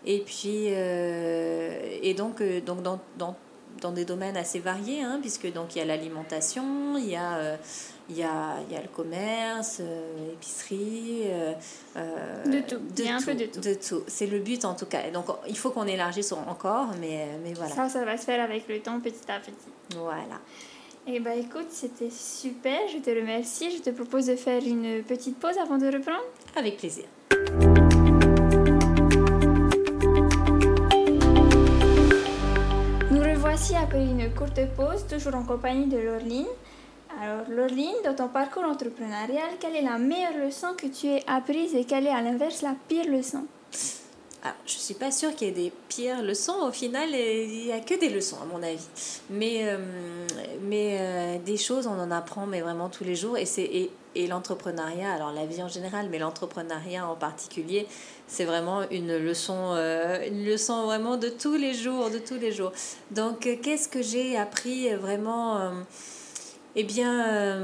Et 0.05 0.19
puis, 0.19 0.67
et 0.67 2.13
donc, 2.13 2.41
donc 2.65 2.81
dans, 2.81 2.99
dans 3.17 3.35
dans 3.81 3.91
des 3.91 4.05
domaines 4.05 4.37
assez 4.37 4.59
variés, 4.59 5.01
hein, 5.01 5.19
puisque 5.21 5.51
donc 5.51 5.75
il 5.75 5.79
y 5.79 5.81
a 5.81 5.85
l'alimentation, 5.85 6.97
il 6.97 7.09
y 7.09 7.15
a 7.15 7.37
euh, 7.37 7.57
il 8.09 8.17
y 8.17 8.23
a, 8.23 8.57
il 8.67 8.73
y 8.73 8.77
a 8.77 8.81
le 8.81 8.89
commerce, 8.89 9.77
euh, 9.79 10.29
l'épicerie. 10.29 11.23
Euh, 11.95 12.43
de 12.45 12.59
tout. 12.59 12.77
De 12.77 13.01
il 13.01 13.05
y 13.05 13.09
a 13.09 13.15
un 13.15 13.21
peu 13.21 13.33
de 13.33 13.45
tout. 13.45 13.61
De 13.61 13.73
tout. 13.73 14.03
C'est 14.07 14.27
le 14.27 14.39
but 14.39 14.65
en 14.65 14.75
tout 14.75 14.85
cas. 14.85 15.09
Donc 15.11 15.25
il 15.47 15.57
faut 15.57 15.71
qu'on 15.71 15.87
élargisse 15.87 16.31
encore, 16.31 16.87
mais, 16.99 17.27
mais 17.43 17.53
voilà. 17.53 17.73
Ça, 17.73 17.89
ça 17.89 18.03
va 18.03 18.17
se 18.17 18.25
faire 18.25 18.43
avec 18.43 18.67
le 18.67 18.79
temps, 18.79 18.99
petit 18.99 19.31
à 19.31 19.39
petit. 19.39 19.53
Voilà. 19.95 20.39
Eh 21.05 21.19
bien 21.19 21.33
écoute, 21.33 21.67
c'était 21.69 22.09
super, 22.09 22.79
je 22.91 22.97
te 22.99 23.09
remercie. 23.09 23.75
Je 23.77 23.81
te 23.81 23.89
propose 23.89 24.27
de 24.27 24.35
faire 24.35 24.61
une 24.63 25.03
petite 25.03 25.37
pause 25.37 25.57
avant 25.57 25.77
de 25.77 25.87
reprendre. 25.87 26.23
Avec 26.55 26.77
plaisir. 26.77 27.05
Après 33.83 34.05
une 34.05 34.33
courte 34.33 34.61
pause, 34.77 35.05
toujours 35.09 35.35
en 35.35 35.43
compagnie 35.43 35.87
de 35.87 35.97
Laureline. 35.97 36.47
Alors, 37.21 37.45
Laureline, 37.49 37.95
dans 38.05 38.15
ton 38.15 38.29
parcours 38.29 38.63
entrepreneurial, 38.63 39.57
quelle 39.59 39.75
est 39.75 39.81
la 39.81 39.97
meilleure 39.97 40.37
leçon 40.45 40.67
que 40.77 40.87
tu 40.87 41.07
aies 41.07 41.23
apprise 41.27 41.75
et 41.75 41.83
quelle 41.83 42.07
est 42.07 42.09
à 42.11 42.21
l'inverse 42.21 42.61
la 42.61 42.75
pire 42.87 43.05
leçon? 43.09 43.45
Alors, 44.45 44.57
je 44.65 44.75
ne 44.75 44.79
suis 44.79 44.93
pas 44.93 45.09
sûre 45.09 45.33
qu'il 45.35 45.47
y 45.47 45.51
ait 45.51 45.53
des 45.53 45.71
pires 45.87 46.21
leçons. 46.21 46.67
Au 46.67 46.71
final, 46.73 47.11
il 47.11 47.63
n'y 47.63 47.71
a 47.71 47.79
que 47.79 47.97
des 47.97 48.09
leçons, 48.09 48.35
à 48.41 48.45
mon 48.45 48.61
avis. 48.61 48.85
Mais, 49.29 49.61
euh, 49.63 49.77
mais 50.63 50.97
euh, 50.99 51.37
des 51.39 51.55
choses, 51.55 51.87
on 51.87 51.97
en 51.97 52.11
apprend 52.11 52.45
mais 52.45 52.59
vraiment 52.59 52.89
tous 52.89 53.05
les 53.05 53.15
jours. 53.15 53.37
Et, 53.37 53.45
et, 54.15 54.27
l'entrepreneuriat, 54.27 55.13
alors 55.13 55.31
la 55.31 55.45
vie 55.45 55.63
en 55.63 55.69
général, 55.69 56.09
mais 56.11 56.19
l'entrepreneuriat 56.19 57.07
en 57.07 57.15
particulier, 57.15 57.87
c'est 58.27 58.43
vraiment 58.43 58.81
une 58.91 59.17
leçon, 59.17 59.75
euh, 59.75 60.27
une 60.27 60.43
leçon 60.43 60.87
vraiment 60.87 61.15
de 61.15 61.29
tous 61.29 61.55
les 61.55 61.73
jours, 61.73 62.09
de 62.09 62.19
tous 62.19 62.37
les 62.37 62.51
jours. 62.51 62.73
Donc, 63.11 63.47
qu'est-ce 63.61 63.87
que 63.87 64.01
j'ai 64.01 64.35
appris 64.35 64.93
vraiment 64.95 65.71
Eh 66.75 66.83
bien, 66.83 67.61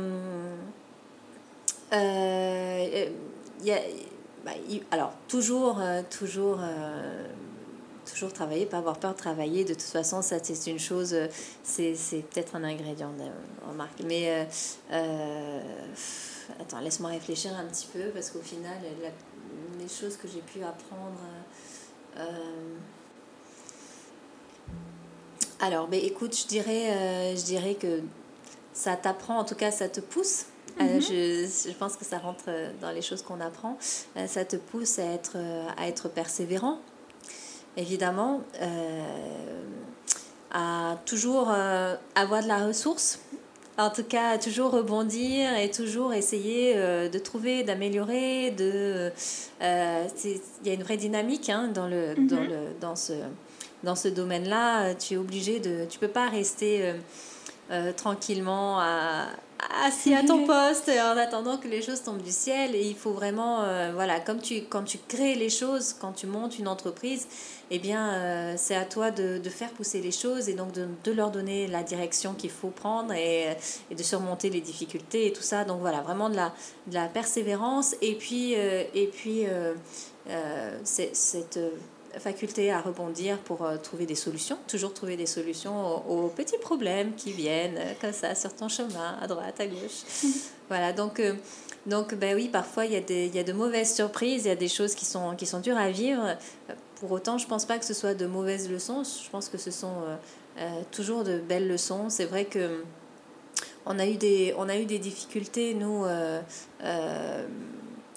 il 1.91 3.11
y 3.65 3.71
a, 3.71 3.79
bah, 4.45 4.51
alors 4.91 5.13
toujours, 5.27 5.81
toujours 6.09 6.59
toujours 8.11 8.33
travailler, 8.33 8.65
pas 8.65 8.79
avoir 8.79 8.97
peur 8.97 9.13
de 9.13 9.17
travailler. 9.17 9.63
De 9.63 9.73
toute 9.73 9.83
façon, 9.83 10.21
ça 10.21 10.37
c'est 10.41 10.71
une 10.71 10.79
chose, 10.79 11.15
c'est 11.63 11.93
peut-être 12.31 12.55
un 12.55 12.63
ingrédient 12.63 13.11
en 13.69 13.73
marque. 13.73 14.01
Mais 14.05 14.47
attends, 16.59 16.79
laisse-moi 16.79 17.11
réfléchir 17.11 17.51
un 17.55 17.65
petit 17.65 17.87
peu 17.91 18.09
parce 18.13 18.31
qu'au 18.31 18.41
final, 18.41 18.77
les 19.79 19.87
choses 19.87 20.17
que 20.17 20.27
j'ai 20.27 20.41
pu 20.41 20.63
apprendre. 20.63 21.19
alors, 25.61 25.87
ben, 25.87 25.99
écoute, 26.03 26.35
je 26.35 26.47
dirais, 26.47 27.35
je 27.35 27.43
dirais 27.43 27.75
que 27.75 28.01
ça 28.73 28.95
t'apprend, 28.95 29.39
en 29.39 29.43
tout 29.43 29.55
cas, 29.55 29.71
ça 29.71 29.89
te 29.89 29.99
pousse. 29.99 30.45
Mhm. 30.77 31.01
je, 31.01 31.69
je, 31.69 31.73
pense 31.73 31.95
que 31.95 32.05
ça 32.05 32.17
rentre 32.17 32.49
dans 32.81 32.91
les 32.91 33.01
choses 33.01 33.21
qu'on 33.21 33.39
apprend. 33.41 33.77
ça 34.27 34.45
te 34.45 34.55
pousse 34.55 34.99
à 34.99 35.05
être, 35.05 35.37
à 35.77 35.87
être 35.87 36.09
persévérant 36.09 36.79
évidemment, 37.77 38.41
euh, 38.61 39.55
à 40.51 40.97
toujours 41.05 41.49
euh, 41.49 41.95
avoir 42.15 42.43
de 42.43 42.47
la 42.47 42.65
ressource. 42.65 43.19
En 43.77 43.89
tout 43.89 44.03
cas, 44.03 44.37
toujours 44.37 44.71
rebondir 44.71 45.55
et 45.57 45.71
toujours 45.71 46.13
essayer 46.13 46.73
euh, 46.75 47.07
de 47.07 47.17
trouver, 47.17 47.63
d'améliorer. 47.63 48.51
De, 48.51 49.11
il 49.61 50.67
y 50.67 50.69
a 50.69 50.73
une 50.73 50.83
vraie 50.83 50.97
dynamique 50.97 51.49
hein, 51.49 51.69
dans, 51.73 51.87
le, 51.87 52.15
dans, 52.15 52.41
mhm. 52.41 52.49
le, 52.49 52.57
dans 52.81 52.97
ce, 52.97 53.13
dans 53.83 53.95
ce 53.95 54.09
domaine-là. 54.09 54.95
Tu 54.95 55.13
es 55.13 55.17
obligé 55.17 55.61
de... 55.61 55.85
Tu 55.89 55.97
peux 55.97 56.09
pas 56.09 56.27
rester 56.27 56.93
tranquillement 57.95 58.79
à, 58.81 59.27
assis 59.83 60.13
à 60.13 60.23
ton 60.23 60.45
poste 60.47 60.89
en 60.89 61.17
attendant 61.17 61.57
que 61.57 61.67
les 61.67 61.81
choses 61.81 62.01
tombent 62.03 62.21
du 62.21 62.31
ciel. 62.31 62.75
Et 62.75 62.81
il 62.87 62.95
faut 62.95 63.11
vraiment, 63.11 63.63
voilà, 63.93 64.19
comme 64.19 64.39
tu, 64.39 64.61
quand 64.69 64.83
tu 64.83 64.97
crées 65.07 65.35
les 65.35 65.49
choses, 65.49 65.93
quand 65.93 66.13
tu 66.13 66.27
montes 66.27 66.59
une 66.59 66.67
entreprise, 66.67 67.27
eh 67.71 67.79
bien, 67.79 68.13
euh, 68.13 68.53
c'est 68.57 68.75
à 68.75 68.85
toi 68.85 69.11
de, 69.11 69.37
de, 69.37 69.49
faire 69.49 69.69
pousser 69.69 70.01
les 70.01 70.11
choses 70.11 70.49
et 70.49 70.53
donc 70.53 70.71
de, 70.71 70.87
de 71.03 71.11
leur 71.11 71.29
donner 71.29 71.67
la 71.67 71.83
direction 71.83 72.33
qu'il 72.33 72.49
faut 72.49 72.69
prendre 72.69 73.13
et, 73.13 73.55
et, 73.91 73.95
de 73.95 74.03
surmonter 74.03 74.49
les 74.49 74.61
difficultés 74.61 75.27
et 75.27 75.33
tout 75.33 75.43
ça. 75.43 75.65
Donc 75.65 75.79
voilà, 75.79 76.01
vraiment 76.01 76.29
de 76.29 76.35
la, 76.35 76.53
de 76.87 76.95
la 76.95 77.07
persévérance 77.07 77.95
et 78.01 78.15
puis, 78.15 78.55
euh, 78.55 78.83
et 78.93 79.07
puis 79.07 79.45
euh, 79.45 79.75
cette 80.83 81.59
faculté 82.17 82.71
à 82.71 82.81
rebondir 82.81 83.37
pour 83.39 83.67
trouver 83.83 84.05
des 84.05 84.15
solutions, 84.15 84.57
toujours 84.67 84.93
trouver 84.93 85.17
des 85.17 85.25
solutions 85.25 86.07
aux, 86.09 86.25
aux, 86.25 86.27
petits 86.29 86.57
problèmes 86.57 87.13
qui 87.15 87.31
viennent 87.31 87.79
comme 88.01 88.13
ça 88.13 88.35
sur 88.35 88.55
ton 88.55 88.67
chemin, 88.67 89.17
à 89.21 89.27
droite, 89.27 89.59
à 89.59 89.67
gauche. 89.67 90.03
voilà, 90.69 90.93
donc... 90.93 91.21
Donc, 91.85 92.13
ben 92.13 92.35
oui, 92.35 92.49
parfois, 92.49 92.85
il 92.85 92.91
y, 92.91 92.97
a 92.97 93.01
des, 93.01 93.27
y 93.29 93.39
a 93.39 93.43
de 93.43 93.53
mauvaises 93.53 93.95
surprises, 93.95 94.45
il 94.45 94.49
y 94.49 94.51
a 94.51 94.55
des 94.55 94.67
choses 94.67 94.95
qui 94.95 95.05
sont, 95.05 95.35
qui 95.35 95.45
sont 95.45 95.59
dures 95.59 95.77
à 95.77 95.89
vivre. 95.89 96.37
Pour 96.99 97.11
autant, 97.11 97.37
je 97.37 97.47
pense 97.47 97.65
pas 97.65 97.79
que 97.79 97.85
ce 97.85 97.93
soit 97.93 98.13
de 98.13 98.25
mauvaises 98.25 98.69
leçons. 98.69 99.03
Je 99.03 99.29
pense 99.29 99.49
que 99.49 99.57
ce 99.57 99.71
sont 99.71 100.03
euh, 100.03 100.15
euh, 100.59 100.81
toujours 100.91 101.23
de 101.23 101.39
belles 101.39 101.67
leçons. 101.67 102.09
C'est 102.09 102.25
vrai 102.25 102.45
que 102.45 102.83
on 103.85 103.97
a 103.97 104.05
eu 104.05 104.17
des, 104.17 104.53
on 104.57 104.67
a 104.67 104.77
eu 104.77 104.85
des 104.85 104.99
difficultés, 104.99 105.73
nous. 105.73 106.05
Euh, 106.05 106.41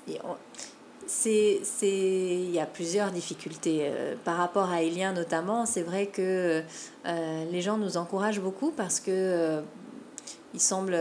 c'est, 0.07 0.19
c'est, 1.15 1.61
il 1.83 2.51
y 2.51 2.61
a 2.61 2.67
plusieurs 2.67 3.11
difficultés. 3.11 3.91
par 4.25 4.37
rapport 4.37 4.71
à 4.71 4.83
Elien 4.83 5.13
notamment, 5.13 5.67
c'est 5.67 5.83
vrai 5.83 6.07
que 6.07 6.63
les 7.05 7.61
gens 7.61 7.77
nous 7.77 7.97
encouragent 7.97 8.41
beaucoup 8.41 8.71
parce 8.71 8.99
que 8.99 9.61
il 10.55 10.61
semble, 10.61 10.99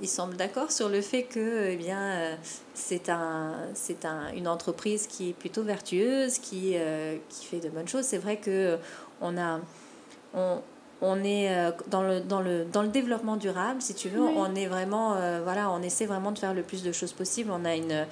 il 0.00 0.08
semble 0.08 0.36
d'accord 0.36 0.70
sur 0.70 0.88
le 0.88 1.00
fait 1.00 1.24
que 1.24 1.68
eh 1.70 1.76
bien, 1.76 2.36
c'est 2.74 3.08
un, 3.08 3.54
c'est 3.74 4.04
un, 4.04 4.32
une 4.34 4.48
entreprise 4.48 5.06
qui 5.06 5.30
est 5.30 5.32
plutôt 5.32 5.62
vertueuse, 5.62 6.38
qui, 6.38 6.72
euh, 6.74 7.16
qui 7.28 7.46
fait 7.46 7.60
de 7.60 7.68
bonnes 7.68 7.88
choses. 7.88 8.04
C'est 8.04 8.18
vrai 8.18 8.38
que 8.38 8.78
on 9.20 9.36
a, 9.36 9.60
on, 10.34 10.60
on 11.02 11.22
est 11.24 11.54
euh, 11.54 11.70
dans 11.88 12.02
le, 12.02 12.20
dans, 12.20 12.40
le, 12.40 12.64
dans 12.64 12.82
le 12.82 12.88
développement 12.88 13.36
durable, 13.36 13.82
si 13.82 13.94
tu 13.94 14.08
veux, 14.08 14.22
on 14.22 14.54
est 14.54 14.66
vraiment, 14.66 15.16
euh, 15.16 15.40
voilà, 15.42 15.70
on 15.70 15.82
essaie 15.82 16.06
vraiment 16.06 16.32
de 16.32 16.38
faire 16.38 16.54
le 16.54 16.62
plus 16.62 16.82
de 16.82 16.92
choses 16.92 17.12
possible. 17.12 17.50
On 17.52 17.64
a 17.64 17.76
une, 17.76 18.06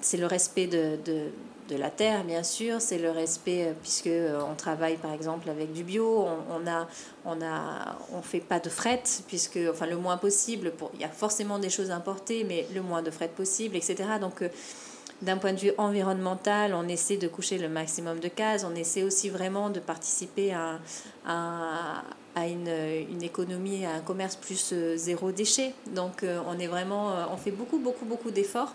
c'est 0.00 0.16
le 0.18 0.26
respect 0.26 0.66
de, 0.66 0.96
de, 1.04 1.30
de 1.68 1.76
la 1.76 1.90
terre, 1.90 2.24
bien 2.24 2.42
sûr, 2.42 2.80
c'est 2.80 2.98
le 2.98 3.10
respect, 3.10 3.68
euh, 3.68 3.72
puisque 3.80 4.08
euh, 4.08 4.40
on 4.50 4.54
travaille 4.54 4.96
par 4.96 5.12
exemple 5.12 5.48
avec 5.48 5.72
du 5.72 5.82
bio, 5.82 6.26
on, 6.50 6.66
a, 6.66 6.86
on 7.24 7.40
a, 7.42 7.96
on 8.12 8.20
fait 8.22 8.40
pas 8.40 8.60
de 8.60 8.68
fret, 8.68 9.02
puisque, 9.26 9.58
enfin, 9.70 9.86
le 9.86 9.96
moins 9.96 10.18
possible, 10.18 10.72
pour, 10.72 10.90
il 10.94 11.00
y 11.00 11.04
a 11.04 11.08
forcément 11.08 11.58
des 11.58 11.70
choses 11.70 11.90
importées, 11.90 12.44
mais 12.44 12.66
le 12.74 12.82
moins 12.82 13.02
de 13.02 13.10
fret 13.10 13.28
possible, 13.28 13.76
etc. 13.76 13.96
Donc, 14.20 14.42
euh, 14.42 14.48
d'un 15.22 15.36
point 15.38 15.52
de 15.52 15.58
vue 15.58 15.72
environnemental, 15.78 16.74
on 16.74 16.88
essaie 16.88 17.16
de 17.16 17.28
coucher 17.28 17.58
le 17.58 17.68
maximum 17.68 18.20
de 18.20 18.28
cases, 18.28 18.64
on 18.64 18.74
essaie 18.74 19.02
aussi 19.02 19.28
vraiment 19.28 19.70
de 19.70 19.80
participer 19.80 20.52
à, 20.52 20.78
une, 22.36 22.68
une, 23.10 23.22
économie, 23.22 23.84
à 23.86 23.94
un 23.94 24.00
commerce 24.00 24.36
plus 24.36 24.74
zéro 24.96 25.32
déchet. 25.32 25.72
Donc, 25.94 26.24
on 26.46 26.58
est 26.58 26.66
vraiment, 26.66 27.14
on 27.32 27.36
fait 27.36 27.50
beaucoup, 27.52 27.78
beaucoup, 27.78 28.04
beaucoup 28.04 28.30
d'efforts 28.30 28.74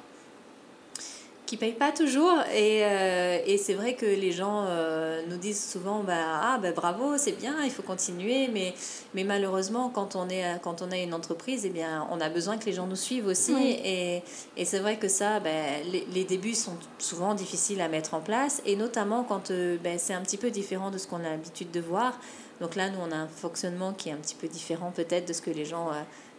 qui 1.50 1.58
payent 1.58 1.74
pas 1.74 1.92
toujours. 1.92 2.40
Et, 2.54 2.82
euh, 2.84 3.40
et 3.44 3.58
c'est 3.58 3.74
vrai 3.74 3.96
que 3.96 4.06
les 4.06 4.32
gens 4.32 4.66
euh, 4.68 5.24
nous 5.28 5.38
disent 5.38 5.68
souvent 5.72 6.04
bah, 6.04 6.14
Ah, 6.44 6.60
bah, 6.62 6.74
bravo, 6.74 7.18
c'est 7.18 7.32
bien, 7.32 7.56
il 7.64 7.72
faut 7.72 7.82
continuer. 7.82 8.48
Mais, 8.50 8.76
mais 9.16 9.24
malheureusement, 9.24 9.90
quand 9.90 10.16
on, 10.16 10.30
est, 10.30 10.60
quand 10.62 10.84
on 10.84 10.92
a 10.92 10.98
une 10.98 11.16
entreprise, 11.16 11.66
eh 11.66 11.72
bien, 11.72 12.08
on 12.12 12.22
a 12.22 12.30
besoin 12.30 12.60
que 12.60 12.68
les 12.68 12.74
gens 12.74 12.86
nous 12.86 12.96
suivent 12.96 13.26
aussi. 13.26 13.56
Et, 13.84 14.22
et 14.58 14.66
c'est 14.66 14.78
vrai 14.78 14.98
que 14.98 15.08
ça, 15.08 15.40
bah, 15.40 15.50
les, 15.92 16.06
les, 16.14 16.24
débuts 16.24 16.54
sont 16.54 16.78
souvent 17.00 17.34
difficiles 17.34 17.82
à 17.82 17.88
mettre 17.88 18.14
en 18.14 18.22
place. 18.22 18.62
Et 18.68 18.76
notamment 18.76 19.24
quand 19.24 19.50
euh, 19.50 19.78
bah, 19.84 19.98
c'est 19.98 20.14
un 20.14 20.22
petit 20.22 20.38
peu 20.38 20.52
différent 20.52 20.92
de 20.92 21.00
ce 21.00 21.08
qu'on 21.08 21.22
a 21.26 21.32
l'habitude 21.32 21.72
de 21.72 21.80
voir. 21.80 22.14
Donc 22.62 22.76
là, 22.76 22.92
nous, 22.92 23.00
on 23.00 23.12
a 23.12 23.16
un 23.16 23.28
fonctionnement 23.28 23.94
qui 23.94 24.10
est 24.10 24.12
un 24.12 24.18
petit 24.18 24.36
peu 24.36 24.48
différent 24.48 24.92
peut-être 24.92 25.28
de 25.28 25.34
ce 25.34 25.42
que 25.42 25.50
les 25.50 25.66
gens 25.66 25.90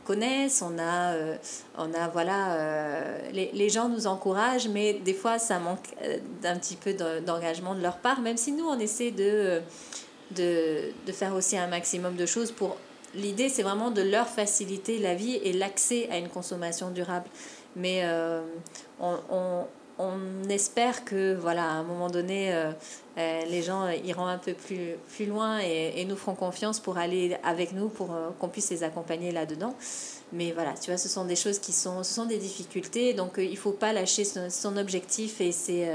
connaissent, 0.05 0.63
on 0.63 0.79
a, 0.79 1.13
euh, 1.13 1.37
on 1.77 1.93
a 1.95 2.09
voilà, 2.09 2.53
euh, 2.53 3.19
les, 3.33 3.51
les, 3.53 3.69
gens 3.69 3.89
nous 3.89 4.07
encouragent, 4.07 4.69
mais 4.69 4.95
des 4.95 5.15
fois 5.15 5.39
ça 5.39 5.59
manque 5.59 5.87
euh, 6.03 6.19
d'un 6.43 6.57
petit 6.57 6.77
peu 6.77 6.95
d'engagement 6.95 7.75
de 7.75 7.83
leur 7.83 7.99
part, 7.99 8.21
même 8.21 8.37
si 8.37 8.53
nous 8.53 8.65
on 8.65 8.79
essaie 8.79 9.11
de, 9.11 9.61
de, 10.33 10.93
de 11.07 11.13
faire 11.13 11.35
aussi 11.35 11.57
un 11.57 11.67
maximum 11.67 12.17
de 12.17 12.27
choses 12.27 12.53
pour... 12.53 12.77
L'idée 13.15 13.49
c'est 13.49 13.63
vraiment 13.65 13.91
de 13.91 14.03
leur 14.03 14.29
faciliter 14.29 14.99
la 14.99 15.15
vie 15.15 15.35
et 15.37 15.53
l'accès 15.53 16.09
à 16.11 16.19
une 16.19 16.29
consommation 16.29 16.91
durable. 16.91 17.27
Mais 17.75 18.05
on, 19.01 19.17
on, 19.31 19.65
on 20.01 20.49
espère 20.49 21.05
que 21.05 21.35
voilà 21.35 21.65
à 21.65 21.75
un 21.75 21.83
moment 21.83 22.09
donné 22.09 22.41
les 23.17 23.63
gens 23.63 23.89
iront 23.91 24.27
un 24.27 24.39
peu 24.39 24.55
plus, 24.55 24.97
plus 25.15 25.27
loin 25.27 25.61
et, 25.61 26.01
et, 26.01 26.05
nous 26.07 26.17
feront 26.17 26.35
confiance 26.35 26.81
pour 26.81 26.97
aller 26.97 27.37
avec 27.45 27.73
nous 27.73 27.89
pour 27.89 28.09
qu'on 28.39 28.49
puisse 28.49 28.71
les 28.71 28.83
accompagner 28.83 29.31
là-dedans. 29.31 29.75
Mais 30.33 30.53
voilà, 30.53 30.75
tu 30.81 30.91
vois, 30.91 30.99
ce 30.99 31.09
sont 31.09 31.25
des 31.25 31.37
choses 31.37 31.59
qui 31.59 31.73
sont, 31.73 32.03
ce 32.03 32.15
sont 32.15 32.25
des 32.25 32.39
difficultés, 32.39 33.15
donc 33.15 33.35
il 33.39 33.51
ne 33.51 33.57
faut 33.57 33.73
pas 33.73 33.93
lâcher 33.93 34.25
son, 34.25 34.49
son 34.49 34.77
objectif 34.77 35.41
et 35.41 35.53
c'est 35.53 35.89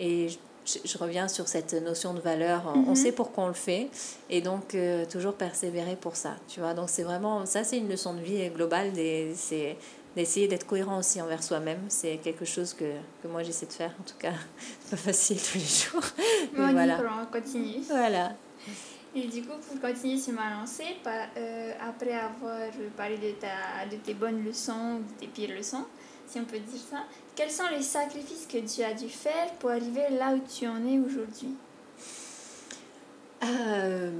et 0.00 0.28
je, 0.28 0.78
je, 0.84 0.98
reviens 0.98 1.28
sur 1.28 1.46
cette 1.48 1.74
notion 1.74 2.14
de 2.14 2.20
valeur. 2.20 2.62
On 2.74 2.78
mm 2.78 2.92
-hmm. 2.92 2.94
sait 2.96 3.12
pourquoi 3.12 3.44
on 3.44 3.48
le 3.48 3.62
fait 3.68 3.88
et 4.30 4.40
donc 4.40 4.76
toujours 5.10 5.34
persévérer 5.34 5.96
pour 5.96 6.16
ça, 6.16 6.34
tu 6.48 6.60
vois. 6.60 6.74
Donc 6.74 6.88
c'est 6.88 7.04
vraiment 7.04 7.46
ça, 7.46 7.62
c'est 7.64 7.78
une 7.78 7.88
leçon 7.88 8.14
de 8.14 8.20
vie 8.20 8.48
globale. 8.50 8.90
C'est 9.34 9.76
d'essayer 10.16 10.48
d'être 10.48 10.66
cohérent 10.66 10.98
aussi 10.98 11.20
envers 11.20 11.42
soi-même. 11.42 11.80
C'est 11.88 12.18
quelque 12.18 12.44
chose 12.44 12.74
que, 12.74 12.92
que 13.22 13.28
moi 13.28 13.42
j'essaie 13.42 13.66
de 13.66 13.72
faire, 13.72 13.94
en 14.00 14.02
tout 14.04 14.18
cas, 14.18 14.32
pas 14.90 14.96
facile 14.96 15.38
tous 15.38 15.58
les 15.58 16.00
jours. 16.00 16.10
Mais 16.52 16.72
voilà. 16.72 17.00
on 17.22 17.26
continue. 17.32 17.82
Voilà. 17.88 18.32
Et 19.16 19.28
du 19.28 19.42
coup, 19.42 19.56
pour 19.68 19.80
continuer 19.80 20.18
sur 20.18 20.32
ma 20.32 20.50
lancée, 20.50 20.96
euh, 21.06 21.72
après 21.80 22.12
avoir 22.12 22.68
parlé 22.96 23.16
de, 23.16 23.30
ta, 23.32 23.86
de 23.88 23.96
tes 23.96 24.14
bonnes 24.14 24.44
leçons, 24.44 24.96
de 24.96 25.20
tes 25.20 25.28
pires 25.28 25.56
leçons, 25.56 25.84
si 26.26 26.40
on 26.40 26.44
peut 26.44 26.58
dire 26.58 26.80
ça, 26.90 27.04
quels 27.36 27.50
sont 27.50 27.68
les 27.70 27.82
sacrifices 27.82 28.46
que 28.46 28.58
tu 28.58 28.82
as 28.82 28.94
dû 28.94 29.08
faire 29.08 29.52
pour 29.60 29.70
arriver 29.70 30.08
là 30.10 30.34
où 30.34 30.40
tu 30.40 30.66
en 30.66 30.84
es 30.84 30.98
aujourd'hui? 30.98 31.54
Euh, 33.44 34.10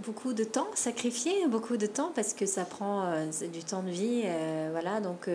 beaucoup 0.00 0.32
de 0.32 0.44
temps 0.44 0.68
sacrifié, 0.74 1.46
beaucoup 1.48 1.76
de 1.76 1.86
temps 1.86 2.12
parce 2.14 2.34
que 2.34 2.46
ça 2.46 2.64
prend 2.64 3.06
euh, 3.06 3.26
du 3.52 3.64
temps 3.64 3.82
de 3.82 3.90
vie. 3.90 4.22
Euh, 4.24 4.68
voilà, 4.72 5.00
donc 5.00 5.28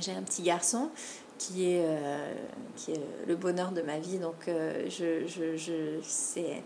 j'ai 0.00 0.12
un 0.12 0.22
petit 0.22 0.42
garçon 0.42 0.90
qui 1.38 1.64
est, 1.64 1.84
qui 2.76 2.92
est 2.92 3.00
le 3.26 3.36
bonheur 3.36 3.72
de 3.72 3.82
ma 3.82 3.98
vie. 3.98 4.18
Donc 4.18 4.34
je, 4.46 5.26
je, 5.26 5.56
je, 5.56 6.00
sais, 6.02 6.62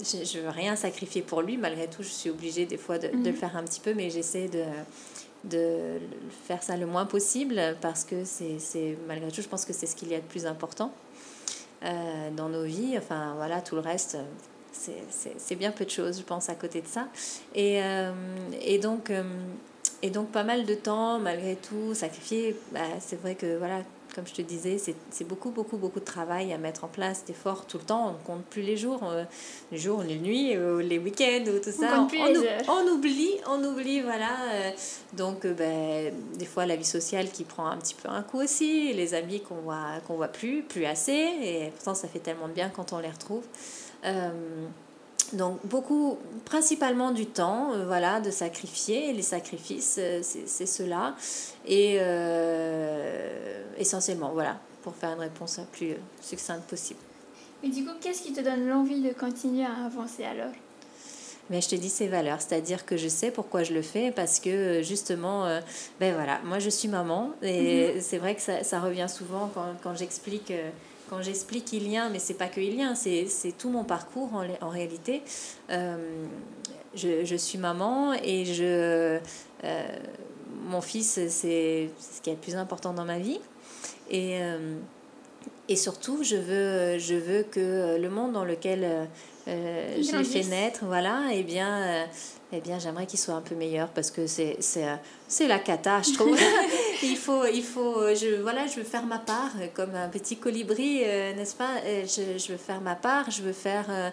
je, 0.00 0.38
veux 0.38 0.50
rien 0.50 0.76
sacrifier 0.76 1.22
pour 1.22 1.42
lui. 1.42 1.56
Malgré 1.56 1.88
tout, 1.88 2.02
je 2.02 2.08
suis 2.08 2.30
obligée 2.30 2.66
des 2.66 2.76
fois 2.76 2.98
de, 2.98 3.08
de 3.08 3.16
le 3.16 3.30
mhm. 3.30 3.34
faire 3.34 3.56
un 3.56 3.64
petit 3.64 3.80
peu, 3.80 3.94
mais 3.94 4.10
j'essaie 4.10 4.48
de 4.48 4.64
de 5.44 5.98
faire 6.46 6.62
ça 6.62 6.74
le 6.76 6.86
moins 6.86 7.04
possible 7.04 7.60
parce 7.82 8.04
que 8.04 8.24
c'est 8.24 8.96
malgré 9.06 9.30
tout 9.30 9.42
je 9.42 9.48
pense 9.48 9.66
que 9.66 9.74
c'est 9.74 9.84
ce 9.84 9.94
qu'il 9.94 10.08
y 10.08 10.14
a 10.14 10.18
de 10.18 10.24
plus 10.24 10.46
important 10.46 10.90
euh, 11.84 12.30
dans 12.30 12.48
nos 12.48 12.64
vies. 12.64 12.96
Enfin, 12.98 13.34
voilà, 13.36 13.60
tout 13.60 13.74
le 13.74 13.80
reste, 13.82 14.16
c'est 14.72 15.56
bien 15.56 15.70
peu 15.70 15.84
de 15.84 15.90
choses, 15.90 16.18
je 16.18 16.24
pense, 16.24 16.48
à 16.48 16.54
côté 16.54 16.80
de 16.80 16.88
ça. 16.88 17.06
Et, 17.54 17.80
et 18.60 18.78
donc 18.78 19.12
et 20.04 20.10
donc 20.10 20.30
pas 20.30 20.44
mal 20.44 20.66
de 20.66 20.74
temps, 20.74 21.18
malgré 21.18 21.56
tout, 21.56 21.94
sacrifié. 21.94 22.54
Bah, 22.72 22.80
c'est 23.00 23.18
vrai 23.18 23.36
que, 23.36 23.56
voilà, 23.56 23.80
comme 24.14 24.26
je 24.26 24.34
te 24.34 24.42
disais, 24.42 24.78
c'est 24.78 25.24
beaucoup, 25.24 25.50
beaucoup, 25.50 25.76
beaucoup 25.76 26.00
de 26.00 26.04
travail 26.04 26.52
à 26.52 26.58
mettre 26.58 26.84
en 26.84 26.88
place, 26.88 27.24
d'efforts 27.24 27.66
tout 27.66 27.78
le 27.78 27.84
temps. 27.84 28.08
On 28.08 28.12
ne 28.12 28.24
compte 28.24 28.44
plus 28.44 28.62
les 28.62 28.76
jours, 28.76 29.00
euh, 29.04 29.24
les 29.72 29.78
jours, 29.78 30.02
les 30.02 30.16
nuits, 30.16 30.56
euh, 30.56 30.82
les 30.82 30.98
week-ends, 30.98 31.44
ou 31.48 31.58
tout 31.58 31.72
ça. 31.72 31.94
On, 31.94 31.96
compte 31.96 32.10
plus 32.10 32.18
les 32.18 32.36
heures. 32.38 32.62
on, 32.68 32.88
oublie, 32.88 33.32
on 33.48 33.64
oublie, 33.64 34.00
voilà. 34.00 34.30
Euh. 34.52 34.70
donc, 35.14 35.46
ben, 35.46 36.14
des 36.38 36.46
fois, 36.46 36.66
la 36.66 36.76
vie 36.76 36.84
sociale 36.84 37.30
qui 37.30 37.44
prend 37.44 37.66
un 37.66 37.76
petit 37.76 37.94
peu 37.94 38.08
un 38.08 38.22
coup 38.22 38.40
aussi, 38.40 38.92
les 38.92 39.14
amis 39.14 39.40
qu'on 39.40 39.56
voit, 39.56 40.00
qu'on 40.06 40.14
voit 40.14 40.28
plus, 40.28 40.62
plus 40.62 40.84
assez. 40.84 41.12
Et 41.42 41.72
pourtant, 41.74 41.94
ça 41.94 42.08
fait 42.08 42.20
tellement 42.20 42.48
de 42.48 42.52
bien 42.52 42.68
quand 42.68 42.92
on 42.92 42.98
les 42.98 43.10
retrouve. 43.10 43.44
Donc 45.32 45.58
beaucoup, 45.64 46.18
principalement 46.44 47.10
du 47.10 47.26
temps, 47.26 47.72
euh, 47.72 47.86
voilà, 47.86 48.20
de 48.20 48.30
sacrifier. 48.30 49.12
Les 49.12 49.22
sacrifices, 49.22 49.96
euh, 49.98 50.20
c'est 50.22 50.66
cela. 50.66 51.16
Et 51.66 51.96
euh, 52.00 53.64
essentiellement, 53.78 54.30
voilà, 54.32 54.60
pour 54.82 54.94
faire 54.94 55.12
une 55.12 55.20
réponse 55.20 55.58
la 55.58 55.64
plus 55.64 55.94
succincte 56.20 56.64
possible. 56.64 57.00
Mais 57.62 57.70
du 57.70 57.84
coup, 57.84 57.92
qu'est-ce 58.00 58.22
qui 58.22 58.32
te 58.32 58.42
donne 58.42 58.68
l'envie 58.68 59.00
de 59.00 59.12
continuer 59.12 59.64
à 59.64 59.86
avancer 59.86 60.24
alors? 60.24 60.52
Mais 61.50 61.60
je 61.60 61.68
te 61.68 61.74
dis 61.74 61.90
ces 61.90 62.06
valeurs, 62.06 62.40
c'est-à-dire 62.40 62.86
que 62.86 62.96
je 62.96 63.08
sais 63.08 63.30
pourquoi 63.30 63.64
je 63.64 63.74
le 63.74 63.82
fais 63.82 64.10
parce 64.10 64.40
que 64.40 64.80
justement, 64.82 65.44
ben 66.00 66.14
voilà, 66.14 66.40
moi 66.42 66.58
je 66.58 66.70
suis 66.70 66.88
maman 66.88 67.32
et 67.42 67.92
mhm. 67.96 68.00
c'est 68.00 68.16
vrai 68.16 68.34
que 68.34 68.40
ça, 68.40 68.64
ça, 68.64 68.80
revient 68.80 69.08
souvent 69.10 69.50
quand, 69.52 69.74
quand 69.82 69.94
j'explique 69.94 70.50
quand 71.14 71.22
j'explique 71.22 71.72
Ilien, 71.72 72.08
mais 72.10 72.18
c'est 72.18 72.34
pas 72.34 72.48
que 72.48 72.60
Ilien, 72.60 72.94
c'est 72.94 73.28
tout 73.56 73.70
mon 73.70 73.84
parcours 73.84 74.34
en, 74.34 74.44
en 74.60 74.68
réalité. 74.68 75.22
Euh, 75.70 75.96
je, 76.94 77.24
je, 77.24 77.36
suis 77.36 77.58
maman 77.58 78.14
et 78.14 78.44
je, 78.44 79.18
euh, 79.64 79.88
mon 80.64 80.80
fils, 80.80 81.20
c'est 81.28 81.90
ce 81.98 82.20
qui 82.20 82.30
est 82.30 82.34
le 82.34 82.38
plus 82.38 82.56
important 82.56 82.92
dans 82.92 83.04
ma 83.04 83.18
vie. 83.18 83.40
Et, 84.10 84.38
euh, 84.40 84.76
et 85.68 85.76
surtout, 85.76 86.22
je 86.22 86.36
veux, 86.36 86.98
je 86.98 87.14
veux 87.14 87.42
que 87.42 87.96
le 87.96 88.10
monde 88.10 88.32
dans 88.32 88.44
lequel 88.44 89.08
je 89.46 90.16
l'ai 90.16 90.24
fait 90.24 90.44
naître, 90.44 90.84
voilà, 90.84 91.28
et 91.32 91.40
eh 91.40 91.42
bien, 91.42 92.06
eh 92.52 92.60
bien 92.60 92.78
j'aimerais 92.78 93.06
qu'il 93.06 93.18
soit 93.18 93.34
un 93.34 93.40
peu 93.40 93.54
meilleur 93.54 93.88
parce 93.88 94.10
que 94.10 94.26
c'est 94.26 94.58
c'est 94.60 95.48
la 95.48 95.58
cata 95.58 96.02
je 96.02 96.12
trouve 96.12 96.38
il 97.02 97.16
faut 97.16 97.44
il 97.46 97.62
faut 97.62 98.14
je 98.14 98.40
voilà 98.42 98.66
je 98.66 98.76
veux 98.76 98.84
faire 98.84 99.06
ma 99.06 99.18
part 99.18 99.52
comme 99.74 99.94
un 99.94 100.08
petit 100.08 100.36
colibri 100.36 101.02
euh, 101.04 101.34
n'est-ce 101.34 101.54
pas? 101.54 101.76
Euh, 101.84 102.04
je, 102.04 102.38
je, 102.38 102.52
veux 102.52 102.58
faire 102.58 102.80
ma 102.80 102.94
part 102.94 103.30
je 103.30 103.42
veux 103.42 103.52
faire 103.52 103.86
euh, 103.88 104.10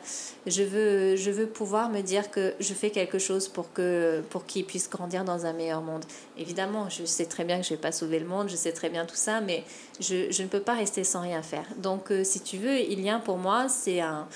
je 0.47 0.63
veux 0.63 1.15
je 1.15 1.31
veux 1.31 1.47
pouvoir 1.47 1.89
me 1.89 2.01
dire 2.01 2.31
que 2.31 2.53
je 2.59 2.73
fais 2.73 2.89
quelque 2.89 3.19
chose 3.19 3.47
pour 3.47 3.73
que 3.73 4.21
pour 4.29 4.45
qu'il 4.45 4.65
puisse 4.65 4.89
grandir 4.89 5.23
dans 5.23 5.45
un 5.45 5.53
meilleur 5.53 5.81
monde 5.81 6.05
évidemment 6.37 6.89
je 6.89 7.05
sais 7.05 7.25
très 7.25 7.43
bien 7.43 7.59
que 7.59 7.65
je 7.65 7.71
vais 7.71 7.81
pas 7.81 7.91
sauver 7.91 8.19
le 8.19 8.27
monde 8.27 8.49
je 8.49 8.55
sais 8.55 8.71
très 8.71 8.89
bien 8.89 9.05
tout 9.05 9.15
ça 9.15 9.41
mais 9.41 9.63
je, 9.99 10.31
je 10.31 10.43
ne 10.43 10.47
peux 10.47 10.61
pas 10.61 10.73
rester 10.73 11.03
sans 11.03 11.21
rien 11.21 11.41
faire 11.41 11.65
donc 11.77 12.11
si 12.23 12.41
tu 12.41 12.57
veux 12.57 12.79
il 12.79 13.01
y 13.01 13.09
a 13.09 13.19
pour 13.19 13.37
moi 13.37 13.67
c'est 13.69 14.01
un 14.01 14.27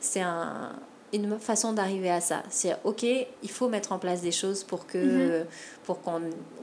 c'est 0.00 0.20
un 0.20 0.72
une 1.12 1.38
façon 1.38 1.72
d'arriver 1.72 2.10
à 2.10 2.20
ça. 2.20 2.42
C'est 2.48 2.74
ok, 2.84 3.02
il 3.02 3.50
faut 3.50 3.68
mettre 3.68 3.92
en 3.92 3.98
place 3.98 4.22
des 4.22 4.32
choses 4.32 4.64
pour 4.64 4.86
que 4.86 5.40
mhm. 5.40 5.46
pour 5.84 6.00
qu'on 6.00 6.22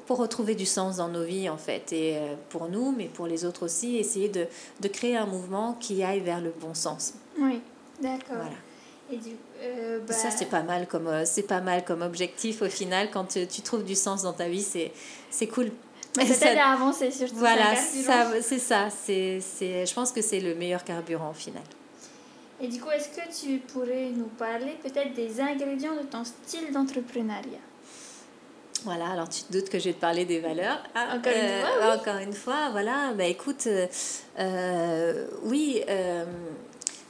pour 0.09 0.17
retrouver 0.17 0.55
du 0.55 0.65
sens 0.65 0.97
dans 0.97 1.07
nos 1.07 1.23
vies 1.23 1.49
en 1.49 1.57
fait 1.59 1.93
et 1.93 2.17
euh, 2.17 2.33
pour 2.49 2.67
nous 2.67 2.91
mais 2.97 3.05
pour 3.05 3.27
les 3.27 3.45
autres 3.45 3.63
aussi 3.63 3.97
essayer 3.97 4.27
de, 4.27 4.47
de 4.79 4.87
créer 4.87 5.15
un 5.15 5.27
mouvement 5.27 5.73
qui 5.79 6.03
aille 6.03 6.21
vers 6.21 6.41
le 6.41 6.49
bon 6.49 6.73
sens. 6.73 7.13
Oui, 7.39 7.61
d'accord. 8.01 8.37
Voilà. 8.37 8.55
Et 9.11 9.17
du, 9.17 9.29
euh, 9.61 9.99
bah... 9.99 10.11
Ça 10.15 10.31
c'est 10.31 10.47
pas 10.47 10.63
mal 10.63 10.87
comme 10.87 11.05
euh, 11.05 11.25
c'est 11.25 11.43
pas 11.43 11.61
mal 11.61 11.85
comme 11.85 12.01
objectif 12.01 12.63
au 12.63 12.69
final 12.69 13.11
quand 13.11 13.25
tu, 13.25 13.45
tu 13.45 13.61
trouves 13.61 13.83
du 13.83 13.93
sens 13.93 14.23
dans 14.23 14.33
ta 14.33 14.49
vie 14.49 14.63
c'est 14.63 14.91
c'est 15.29 15.45
cool. 15.45 15.69
Mais 16.17 16.25
ça 16.33 16.47
t'aide 16.47 16.57
à 16.57 16.69
avancer 16.69 17.11
surtout. 17.11 17.35
Voilà, 17.35 17.75
c'est 17.75 18.57
ça, 18.57 18.89
c'est 18.89 19.39
je 19.39 19.93
pense 19.93 20.11
que 20.11 20.23
c'est 20.23 20.39
le 20.39 20.55
meilleur 20.55 20.83
carburant 20.83 21.29
au 21.29 21.35
final. 21.35 21.61
Et 22.59 22.67
du 22.67 22.81
coup, 22.81 22.89
est-ce 22.89 23.09
que 23.09 23.27
tu 23.39 23.59
pourrais 23.59 24.09
nous 24.09 24.31
parler 24.39 24.75
peut-être 24.81 25.13
des 25.13 25.39
ingrédients 25.39 25.95
de 25.95 26.07
ton 26.07 26.23
style 26.25 26.73
d'entrepreneuriat? 26.73 27.68
Voilà, 28.83 29.07
alors 29.09 29.29
tu 29.29 29.43
te 29.43 29.53
doutes 29.53 29.69
que 29.69 29.79
je 29.79 29.85
vais 29.85 29.93
te 29.93 29.99
parler 29.99 30.25
des 30.25 30.39
valeurs. 30.39 30.81
Ah, 30.95 31.15
encore, 31.15 31.33
une 31.33 31.39
euh, 31.39 31.65
fois, 31.65 31.95
encore 31.95 32.21
une 32.21 32.33
fois, 32.33 32.69
voilà. 32.71 33.13
Bah, 33.17 33.25
écoute, 33.25 33.67
euh, 33.67 33.87
euh, 34.39 35.27
oui, 35.43 35.81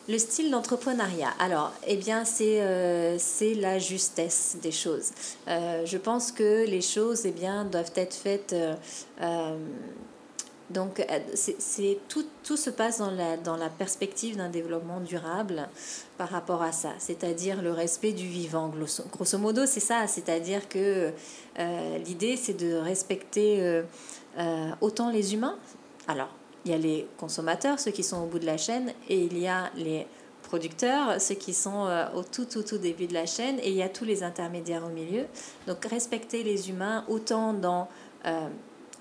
le 0.07 0.17
style 0.17 0.49
d'entrepreneuriat. 0.49 1.31
Alors, 1.39 1.71
eh 1.85 1.95
bien, 1.95 2.25
c'est 2.25 2.61
c'est 3.19 3.53
la 3.53 3.79
justesse 3.79 4.57
des 4.61 4.71
choses. 4.71 5.11
je 5.47 5.97
pense 5.97 6.31
que 6.31 6.65
les 6.65 6.81
choses 6.81 7.25
eh 7.25 7.31
bien, 7.31 7.65
doivent 7.65 7.93
être 7.95 8.15
faites 8.15 8.55
donc, 10.69 10.99
euh, 10.99 11.19
c'est, 11.33 11.97
tout, 12.07 12.25
tout 12.43 12.57
se 12.57 12.69
passe 12.69 12.99
dans 12.99 13.09
la, 13.09 13.37
dans 13.37 13.57
la 13.57 13.69
perspective 13.69 14.37
d'un 14.37 14.49
développement 14.49 14.99
durable 14.99 15.67
par 16.17 16.29
rapport 16.29 16.61
à 16.61 16.71
ça, 16.71 16.93
c'est-à-dire 16.99 17.61
le 17.61 17.71
respect 17.71 18.11
du 18.11 18.27
vivant. 18.27 18.71
Grosso, 19.11 19.37
modo, 19.39 19.65
c'est 19.65 19.79
ça, 19.79 20.05
c'est-à-dire 20.05 20.69
que 20.69 21.11
euh, 21.57 21.97
l'idée, 21.99 22.37
c'est 22.37 22.53
de 22.53 22.75
respecter 22.75 23.57
euh, 24.37 24.69
autant 24.81 25.09
les 25.09 25.33
humains. 25.33 25.57
Alors, 26.07 26.29
il 26.65 26.71
y 26.71 26.73
a 26.75 26.77
les 26.77 27.07
consommateurs, 27.17 27.79
ceux 27.79 27.91
qui 27.91 28.03
sont 28.03 28.21
au 28.21 28.27
bout 28.27 28.39
de 28.39 28.45
la 28.45 28.57
chaîne, 28.57 28.93
et 29.07 29.17
il 29.17 29.39
y 29.39 29.47
a 29.47 29.71
les 29.75 30.05
producteurs, 30.43 31.19
ceux 31.19 31.35
qui 31.35 31.53
sont 31.53 31.87
au 32.15 32.23
tout, 32.23 32.45
tout, 32.45 32.63
tout 32.63 32.77
début 32.77 33.07
de 33.07 33.13
la 33.13 33.25
chaîne, 33.25 33.59
et 33.59 33.69
il 33.69 33.75
y 33.75 33.83
a 33.83 33.89
tous 33.89 34.05
les 34.05 34.23
intermédiaires 34.23 34.83
au 34.85 34.89
milieu. 34.89 35.25
Donc, 35.67 35.85
respecter 35.85 36.43
les 36.43 36.69
humains 36.69 37.05
autant 37.07 37.53
dans 37.53 37.87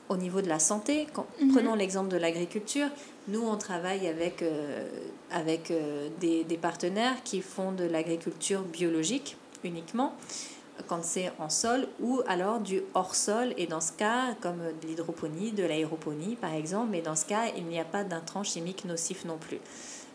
au 0.08 0.16
niveau 0.16 0.40
de 0.40 0.48
la 0.48 0.58
santé, 0.58 1.06
mhm. 1.40 1.52
prenons 1.52 1.74
l'exemple 1.74 2.08
de 2.08 2.16
l'agriculture, 2.16 2.88
nous 3.28 3.42
on 3.42 3.56
travaille 3.56 4.06
avec, 4.06 4.42
euh, 4.42 4.88
avec 5.30 5.70
euh, 5.70 6.08
des, 6.20 6.44
des, 6.44 6.56
partenaires 6.56 7.22
qui 7.24 7.42
font 7.42 7.72
de 7.72 7.84
l'agriculture 7.84 8.62
biologique 8.62 9.36
uniquement 9.64 10.14
quand 10.86 11.02
c'est 11.02 11.32
en 11.38 11.48
sol 11.48 11.88
ou 12.00 12.22
alors 12.26 12.60
du 12.60 12.82
hors 12.94 13.14
sol 13.14 13.52
et 13.56 13.66
dans 13.66 13.80
ce 13.80 13.92
cas 13.92 14.34
comme 14.40 14.60
de 14.80 14.86
l'hydroponie, 14.86 15.52
de 15.52 15.64
l'aéroponie 15.64 16.36
par 16.36 16.54
exemple, 16.54 16.88
mais 16.90 17.02
dans 17.02 17.16
ce 17.16 17.26
cas 17.26 17.46
il 17.56 17.64
n'y 17.64 17.80
a 17.80 17.84
pas 17.84 18.04
d'intrants 18.04 18.44
chimiques 18.44 18.84
nocifs 18.84 19.24
non 19.24 19.38
plus. 19.38 19.58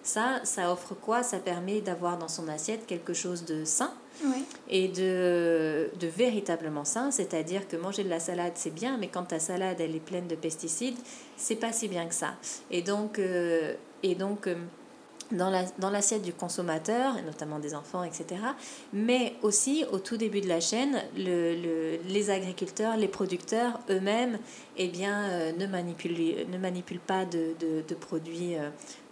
Ça, 0.03 0.41
ça 0.43 0.71
offre 0.71 0.95
quoi? 0.95 1.23
Ça 1.23 1.39
permet 1.39 1.81
d'avoir 1.81 2.17
dans 2.17 2.27
son 2.27 2.47
assiette 2.49 2.85
quelque 2.85 3.13
chose 3.13 3.45
de 3.45 3.63
sain 3.63 3.93
et 4.69 4.87
de, 4.87 5.89
de 5.99 6.07
véritablement 6.07 6.85
sain, 6.85 7.11
c'est-à-dire 7.11 7.67
que 7.67 7.75
manger 7.75 8.03
de 8.03 8.09
la 8.09 8.19
salade 8.19 8.53
c'est 8.55 8.73
bien, 8.73 8.97
mais 8.97 9.07
quand 9.07 9.25
ta 9.25 9.39
salade 9.39 9.79
elle 9.79 9.95
est 9.95 9.99
pleine 9.99 10.27
de 10.27 10.35
pesticides, 10.35 10.97
c'est 11.37 11.55
pas 11.55 11.71
si 11.71 11.87
bien 11.87 12.05
que 12.05 12.15
ça. 12.15 12.35
Et 12.71 12.81
donc, 12.81 13.19
euh, 13.19 13.73
et 14.01 14.15
donc 14.15 14.47
euh, 14.47 14.55
dans 15.31 15.49
l'assiette 15.89 16.21
la, 16.21 16.25
du 16.25 16.33
consommateur, 16.33 17.15
notamment 17.25 17.57
des 17.59 17.73
enfants, 17.73 18.03
etc. 18.03 18.41
Mais 18.91 19.33
aussi, 19.41 19.83
au 19.91 19.99
tout 19.99 20.17
début 20.17 20.41
de 20.41 20.47
la 20.47 20.59
chaîne, 20.59 21.01
le, 21.17 21.55
le, 21.55 21.99
les 22.07 22.29
agriculteurs, 22.29 22.97
les 22.97 23.07
producteurs 23.07 23.79
eux-mêmes 23.89 24.37
eh 24.77 24.87
bien, 24.89 25.23
euh, 25.23 25.51
ne, 25.53 25.65
manipulent, 25.65 26.47
ne 26.51 26.57
manipulent 26.57 26.99
pas 26.99 27.25
de, 27.25 27.55
de 27.59 27.95
produits 27.95 28.55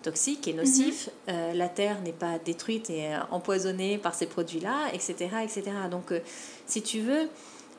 toxiques 0.02 0.48
et 0.48 0.54
nocifs. 0.54 1.10
Euh, 1.30 1.54
la 1.54 1.70
terre 1.70 2.02
n'est 2.02 2.12
pas 2.12 2.40
détruite 2.44 2.90
et 2.90 3.08
euh, 3.08 3.20
empoisonnée 3.32 3.98
par 3.98 4.14
ces 4.14 4.26
produits-là, 4.26 4.90
etc., 4.94 5.30
etc. 5.44 5.64
Donc, 5.90 6.12
euh, 6.12 6.20
si 6.66 6.82
tu 6.82 7.00
veux, 7.00 7.30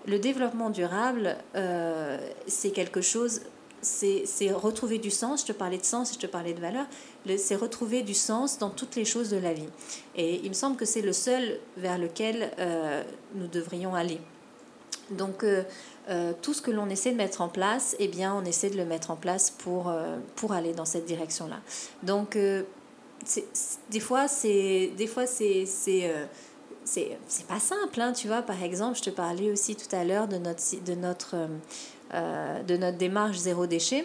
le 0.06 0.18
développement 0.18 0.70
durable, 0.70 1.36
c'est 2.48 2.70
quelque 2.70 3.00
chose, 3.00 3.42
c'est 3.80 4.50
retrouver 4.50 4.98
du 4.98 5.12
sens. 5.12 5.42
Je 5.42 5.46
te 5.46 5.52
parlais 5.52 5.78
de 5.78 5.84
sens, 5.84 6.14
je 6.14 6.18
te 6.18 6.26
parlais 6.26 6.54
de 6.54 6.60
valeur. 6.60 6.86
C'est 7.36 7.54
retrouver 7.54 8.02
du 8.02 8.14
sens 8.14 8.58
dans 8.58 8.70
toutes 8.70 8.96
les 8.96 9.04
choses 9.04 9.30
de 9.30 9.36
la 9.36 9.52
vie. 9.52 9.68
Et 10.16 10.40
il 10.42 10.48
me 10.48 10.54
semble 10.54 10.76
que 10.76 10.84
c'est 10.84 11.02
le 11.02 11.12
seul 11.12 11.60
vers 11.76 11.98
lequel 11.98 12.50
nous 13.36 13.46
devrions 13.46 13.94
aller. 13.94 14.18
Donc, 15.10 15.44
tout 16.42 16.54
ce 16.54 16.62
que 16.62 16.70
l'on 16.70 16.88
essaie 16.88 17.12
de 17.12 17.16
mettre 17.16 17.40
en 17.40 17.48
place, 17.48 17.96
eh 17.98 18.08
bien, 18.08 18.34
on 18.34 18.44
essaie 18.44 18.70
de 18.70 18.76
le 18.76 18.84
mettre 18.84 19.10
en 19.10 19.16
place 19.16 19.50
pour, 19.50 19.88
euh, 19.88 20.16
pour 20.36 20.52
aller 20.52 20.72
dans 20.72 20.84
cette 20.84 21.04
direction-là. 21.04 21.60
Donc, 22.02 22.36
euh, 22.36 22.62
des 23.90 24.00
fois, 24.00 24.26
c'est 24.26 24.90
des 24.96 25.06
fois 25.06 25.26
c'est 25.26 25.64
c'est 26.84 27.46
pas 27.46 27.60
simple, 27.60 28.00
hein, 28.00 28.12
tu 28.12 28.26
vois. 28.26 28.42
Par 28.42 28.60
exemple, 28.62 28.98
je 28.98 29.02
te 29.02 29.10
parlais 29.10 29.52
aussi 29.52 29.76
tout 29.76 29.94
à 29.94 30.02
l'heure 30.02 30.26
de 30.26 30.38
notre, 30.38 30.62
de, 30.84 30.94
notre, 30.94 31.36
de 32.12 32.76
notre 32.76 32.98
démarche 32.98 33.36
zéro 33.36 33.66
déchet. 33.66 34.04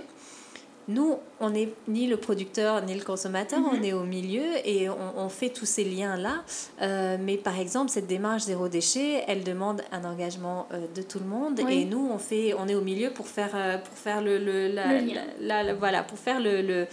Nous, 0.88 1.18
on 1.42 1.50
n'est 1.50 1.70
ni 1.88 2.08
le 2.08 2.16
producteur 2.16 2.84
ni 2.84 2.96
le 2.96 3.04
consommateur, 3.04 3.60
on 3.60 3.78
mhm. 3.78 3.84
est 3.84 3.94
au 3.94 4.04
milieu 4.04 4.46
et 4.64 4.88
on, 4.90 5.28
fait 5.30 5.50
tous 5.50 5.66
ces 5.66 5.84
liens-là. 5.84 6.44
Euh, 6.82 7.18
mais 7.20 7.36
par 7.38 7.60
exemple, 7.60 7.92
cette 7.92 8.08
démarche 8.08 8.44
zéro 8.44 8.70
déchet, 8.70 9.24
elle 9.28 9.44
demande 9.44 9.82
un 9.92 10.06
engagement 10.06 10.68
euh, 10.72 10.86
de 10.96 11.02
tout 11.02 11.20
le 11.20 11.26
monde 11.26 11.60
et 11.60 11.86
nous, 11.86 12.10
on, 12.12 12.18
fait, 12.18 12.54
on 12.58 12.68
est 12.68 12.76
au 12.76 12.82
milieu 12.82 13.10
pour 13.10 13.28
faire, 13.28 13.52
euh, 13.56 13.78
pour 13.78 13.98
faire 13.98 14.22
le, 14.22 14.38
le, 14.38 14.74
la, 15.42 15.74
voilà, 15.74 16.04
pour 16.04 16.18
faire 16.18 16.40
le, 16.40 16.62
le 16.62 16.88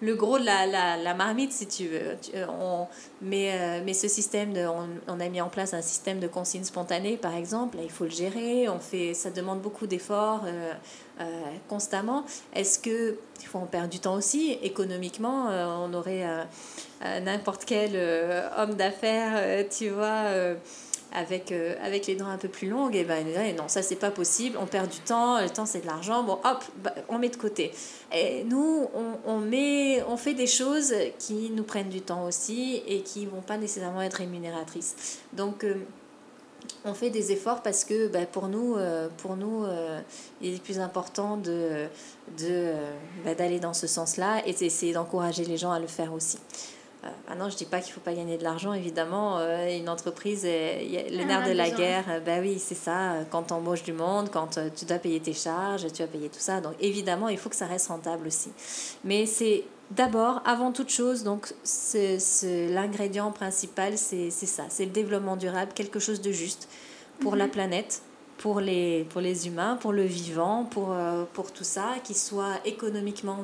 le 0.00 0.14
gros 0.14 0.38
de 0.38 0.44
la, 0.44 0.66
la, 0.66 0.96
la, 0.96 1.14
marmite, 1.14 1.52
si 1.52 1.66
tu 1.66 1.88
veux. 1.88 2.16
On, 2.48 2.86
mais, 3.20 3.80
mais 3.84 3.94
ce 3.94 4.08
système, 4.08 4.54
on, 4.56 4.88
on, 5.12 5.20
a 5.20 5.28
mis 5.28 5.40
en 5.40 5.48
place 5.48 5.74
un 5.74 5.82
système 5.82 6.20
de 6.20 6.26
consigne 6.26 6.64
spontanée, 6.64 7.16
par 7.16 7.34
exemple. 7.34 7.78
il 7.82 7.90
faut 7.90 8.04
le 8.04 8.10
gérer. 8.10 8.68
On 8.68 8.78
fait, 8.78 9.14
ça 9.14 9.30
demande 9.30 9.60
beaucoup 9.60 9.86
d'efforts 9.86 10.44
constamment. 11.68 12.24
Est-ce 12.54 12.78
que 12.78 13.18
il 13.40 13.46
faut 13.46 13.58
en 13.58 13.66
perdre 13.66 13.88
du 13.88 14.00
temps 14.00 14.14
aussi? 14.14 14.58
Économiquement, 14.62 15.48
on 15.48 15.92
aurait 15.92 16.24
n'importe 17.02 17.64
quel 17.66 17.94
homme 18.56 18.74
d'affaires, 18.74 19.66
tu 19.68 19.90
vois 19.90 20.56
avec, 21.12 21.52
euh, 21.52 21.74
avec 21.82 22.06
les 22.06 22.14
dents 22.14 22.28
un 22.28 22.38
peu 22.38 22.48
plus 22.48 22.68
longues, 22.68 22.94
et 22.94 23.04
ben 23.04 23.26
non, 23.56 23.68
ça 23.68 23.82
c'est 23.82 23.96
pas 23.96 24.10
possible, 24.10 24.56
on 24.60 24.66
perd 24.66 24.88
du 24.88 24.98
temps, 25.00 25.40
le 25.40 25.50
temps 25.50 25.66
c'est 25.66 25.80
de 25.80 25.86
l'argent, 25.86 26.22
bon 26.22 26.38
hop, 26.44 26.64
bah, 26.82 26.94
on 27.08 27.18
met 27.18 27.28
de 27.28 27.36
côté. 27.36 27.72
Et 28.14 28.44
nous, 28.44 28.88
on, 28.94 29.30
on, 29.30 29.38
met, 29.38 30.02
on 30.08 30.16
fait 30.16 30.34
des 30.34 30.46
choses 30.46 30.94
qui 31.18 31.50
nous 31.50 31.64
prennent 31.64 31.88
du 31.88 32.00
temps 32.00 32.26
aussi 32.26 32.82
et 32.86 33.00
qui 33.02 33.26
vont 33.26 33.42
pas 33.42 33.56
nécessairement 33.56 34.02
être 34.02 34.14
rémunératrices. 34.14 35.20
Donc, 35.32 35.64
euh, 35.64 35.74
on 36.84 36.94
fait 36.94 37.10
des 37.10 37.32
efforts 37.32 37.62
parce 37.62 37.84
que 37.84 38.08
bah, 38.08 38.26
pour 38.30 38.48
nous, 38.48 38.76
euh, 38.76 39.08
pour 39.18 39.36
nous 39.36 39.64
il 40.40 40.54
est 40.54 40.62
plus 40.62 40.78
important 40.78 41.36
de, 41.36 41.86
de, 42.38 42.72
bah, 43.24 43.34
d'aller 43.34 43.58
dans 43.58 43.74
ce 43.74 43.86
sens-là 43.86 44.42
et 44.46 44.52
d'essayer 44.52 44.92
d'encourager 44.92 45.44
les 45.44 45.56
gens 45.56 45.72
à 45.72 45.80
le 45.80 45.86
faire 45.86 46.12
aussi. 46.12 46.38
Euh, 47.02 47.08
maintenant, 47.28 47.48
je 47.48 47.54
ne 47.54 47.58
dis 47.58 47.64
pas 47.64 47.80
qu'il 47.80 47.90
ne 47.90 47.94
faut 47.94 48.00
pas 48.00 48.12
gagner 48.12 48.36
de 48.36 48.44
l'argent, 48.44 48.74
évidemment. 48.74 49.38
Euh, 49.38 49.76
une 49.76 49.88
entreprise, 49.88 50.44
le 50.44 51.24
nerf 51.24 51.48
de 51.48 51.52
la 51.52 51.70
guerre, 51.70 52.04
euh, 52.10 52.20
ben 52.20 52.42
oui, 52.42 52.58
c'est 52.58 52.74
ça. 52.74 53.24
Quand 53.30 53.44
tu 53.44 53.54
embauches 53.54 53.82
du 53.82 53.92
monde, 53.92 54.28
quand 54.30 54.58
tu 54.76 54.84
dois 54.84 54.98
payer 54.98 55.20
tes 55.20 55.32
charges, 55.32 55.86
tu 55.86 55.98
dois 55.98 56.06
payer 56.06 56.28
tout 56.28 56.40
ça. 56.40 56.60
Donc, 56.60 56.74
évidemment, 56.80 57.28
il 57.28 57.38
faut 57.38 57.48
que 57.48 57.56
ça 57.56 57.66
reste 57.66 57.88
rentable 57.88 58.26
aussi. 58.26 58.50
Mais 59.04 59.24
c'est 59.24 59.64
d'abord, 59.90 60.42
avant 60.44 60.72
toute 60.72 60.90
chose, 60.90 61.24
donc 61.24 61.54
l'ingrédient 62.42 63.30
principal, 63.32 63.96
c'est 63.96 64.30
ça. 64.30 64.64
C'est 64.68 64.84
le 64.84 64.92
développement 64.92 65.36
durable, 65.36 65.72
quelque 65.74 66.00
chose 66.00 66.20
de 66.20 66.32
juste 66.32 66.68
pour 67.20 67.34
la 67.34 67.46
mhm. 67.46 67.50
planète, 67.50 68.02
pour 68.36 68.60
les, 68.60 69.06
pour 69.10 69.22
les 69.22 69.46
humains, 69.46 69.76
pour 69.80 69.92
le 69.92 70.04
vivant, 70.04 70.64
pour, 70.64 70.94
pour 71.32 71.50
tout 71.52 71.64
ça, 71.64 71.94
qui 72.04 72.14
soit 72.14 72.60
économiquement 72.66 73.38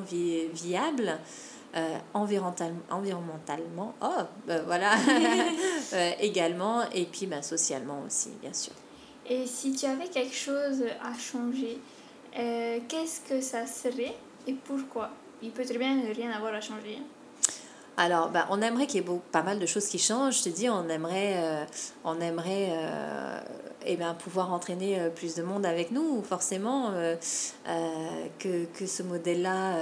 viable. 0.53 1.17
Euh, 1.77 1.97
environnementalement, 2.15 3.93
oh, 4.01 4.23
ben 4.47 4.63
voilà, 4.65 4.93
euh, 5.93 6.11
également, 6.19 6.89
et 6.91 7.05
puis 7.05 7.27
ben, 7.27 7.43
socialement 7.43 8.01
aussi, 8.03 8.29
bien 8.41 8.53
sûr. 8.53 8.73
Et 9.29 9.45
si 9.45 9.73
tu 9.73 9.85
avais 9.85 10.07
quelque 10.07 10.33
chose 10.33 10.83
à 11.03 11.15
changer, 11.15 11.79
euh, 12.39 12.79
qu'est-ce 12.87 13.21
que 13.21 13.41
ça 13.41 13.67
serait 13.67 14.15
et 14.47 14.53
pourquoi? 14.53 15.11
Il 15.43 15.51
peut 15.51 15.65
très 15.65 15.77
bien 15.77 15.97
ne 15.97 16.11
rien 16.11 16.31
avoir 16.31 16.51
à 16.55 16.61
changer. 16.61 16.97
Alors, 17.95 18.29
ben, 18.29 18.47
on 18.49 18.59
aimerait 18.63 18.87
qu'il 18.87 19.03
y 19.03 19.05
ait 19.05 19.19
pas 19.31 19.43
mal 19.43 19.59
de 19.59 19.65
choses 19.67 19.87
qui 19.87 19.99
changent. 19.99 20.39
Je 20.39 20.43
te 20.45 20.49
dis, 20.49 20.69
on 20.69 20.89
aimerait, 20.89 21.67
on 22.03 22.19
aimerait 22.19 22.71
eh 23.87 23.95
bien, 23.95 24.13
pouvoir 24.13 24.53
entraîner 24.53 24.99
plus 25.15 25.35
de 25.35 25.43
monde 25.43 25.65
avec 25.65 25.91
nous, 25.91 26.21
forcément, 26.23 26.91
que, 28.39 28.65
que 28.65 28.85
ce 28.85 29.03
modèle-là 29.03 29.75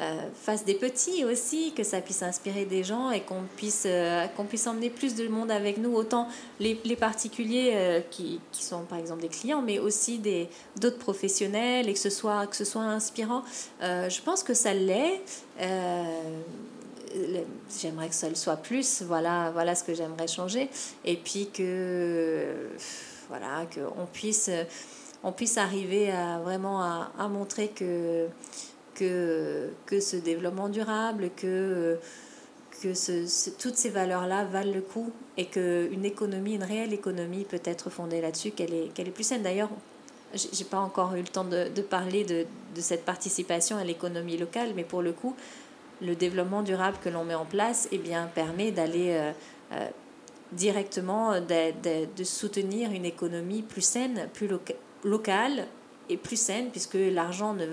euh, 0.00 0.30
fasse 0.34 0.64
des 0.64 0.76
petits 0.76 1.26
aussi, 1.26 1.74
que 1.76 1.82
ça 1.82 2.00
puisse 2.00 2.22
inspirer 2.22 2.64
des 2.64 2.82
gens 2.82 3.10
et 3.10 3.20
qu'on 3.20 3.42
puisse, 3.56 3.84
euh, 3.84 4.26
qu'on 4.28 4.44
puisse 4.44 4.66
emmener 4.66 4.88
plus 4.88 5.14
de 5.14 5.28
monde 5.28 5.50
avec 5.50 5.76
nous, 5.76 5.94
autant 5.94 6.26
les, 6.58 6.80
les 6.86 6.96
particuliers 6.96 7.72
euh, 7.74 8.00
qui, 8.10 8.40
qui, 8.50 8.64
sont 8.64 8.84
par 8.84 8.98
exemple 8.98 9.20
des 9.20 9.28
clients, 9.28 9.60
mais 9.60 9.78
aussi 9.78 10.16
des, 10.16 10.48
d'autres 10.80 10.96
professionnels 10.96 11.86
et 11.86 11.92
que 11.92 11.98
ce 11.98 12.08
soit, 12.08 12.46
que 12.46 12.56
ce 12.56 12.64
soit 12.64 12.82
inspirant. 12.82 13.42
je 13.82 14.22
pense 14.22 14.42
que 14.42 14.54
ça 14.54 14.72
l'est. 14.72 15.20
J'aimerais 17.80 18.08
que 18.08 18.14
ça 18.14 18.28
le 18.28 18.34
soit 18.34 18.56
plus, 18.56 19.02
voilà, 19.02 19.50
voilà 19.52 19.74
ce 19.74 19.84
que 19.84 19.94
j'aimerais 19.94 20.28
changer. 20.28 20.68
Et 21.04 21.16
puis 21.16 21.50
que, 21.52 22.68
voilà, 23.28 23.66
qu'on 23.74 24.06
puisse, 24.06 24.50
on 25.22 25.32
puisse 25.32 25.58
arriver 25.58 26.10
à 26.10 26.38
vraiment 26.38 26.82
à, 26.82 27.28
montrer 27.28 27.68
que 27.68 28.26
que, 28.94 29.70
que 29.86 29.98
ce 29.98 30.16
développement 30.16 30.68
durable, 30.68 31.30
que, 31.34 31.98
que 32.82 32.92
ce, 32.92 33.50
toutes 33.58 33.76
ces 33.76 33.88
valeurs-là 33.88 34.44
valent 34.44 34.72
le 34.72 34.82
coup 34.82 35.10
et 35.38 35.46
qu'une 35.46 36.04
économie, 36.04 36.54
une 36.54 36.64
réelle 36.64 36.92
économie 36.92 37.44
peut 37.44 37.62
être 37.64 37.88
fondée 37.88 38.20
là-dessus, 38.20 38.50
qu'elle 38.50 38.74
est, 38.74 38.92
qu'elle 38.92 39.08
est 39.08 39.12
plus 39.12 39.24
saine. 39.24 39.42
D'ailleurs, 39.42 39.70
j'ai 40.34 40.64
pas 40.64 40.78
encore 40.78 41.14
eu 41.14 41.22
le 41.22 41.28
temps 41.28 41.44
de, 41.44 41.68
de 41.68 41.82
parler 41.82 42.24
de, 42.24 42.46
de, 42.74 42.80
cette 42.80 43.04
participation 43.04 43.76
à 43.76 43.84
l'économie 43.84 44.36
locale, 44.36 44.72
mais 44.76 44.84
pour 44.84 45.02
le 45.02 45.12
coup, 45.12 45.34
le 46.02 46.14
développement 46.14 46.62
durable 46.62 46.98
que 47.02 47.08
l'on 47.08 47.24
met 47.24 47.34
en 47.34 47.44
place 47.44 47.88
eh 47.92 47.98
bien, 47.98 48.28
permet 48.34 48.70
d'aller 48.70 49.10
euh, 49.10 49.32
euh, 49.72 49.88
directement, 50.52 51.40
de, 51.40 51.72
de, 51.82 52.08
de, 52.16 52.24
soutenir 52.24 52.90
une 52.92 53.04
économie 53.04 53.62
plus 53.62 53.82
saine, 53.82 54.28
plus 54.32 54.48
locale, 55.04 55.66
est 56.08 56.16
plus 56.16 56.40
saine 56.40 56.70
puisque 56.70 56.98
l'argent 57.00 57.54
ne, 57.54 57.66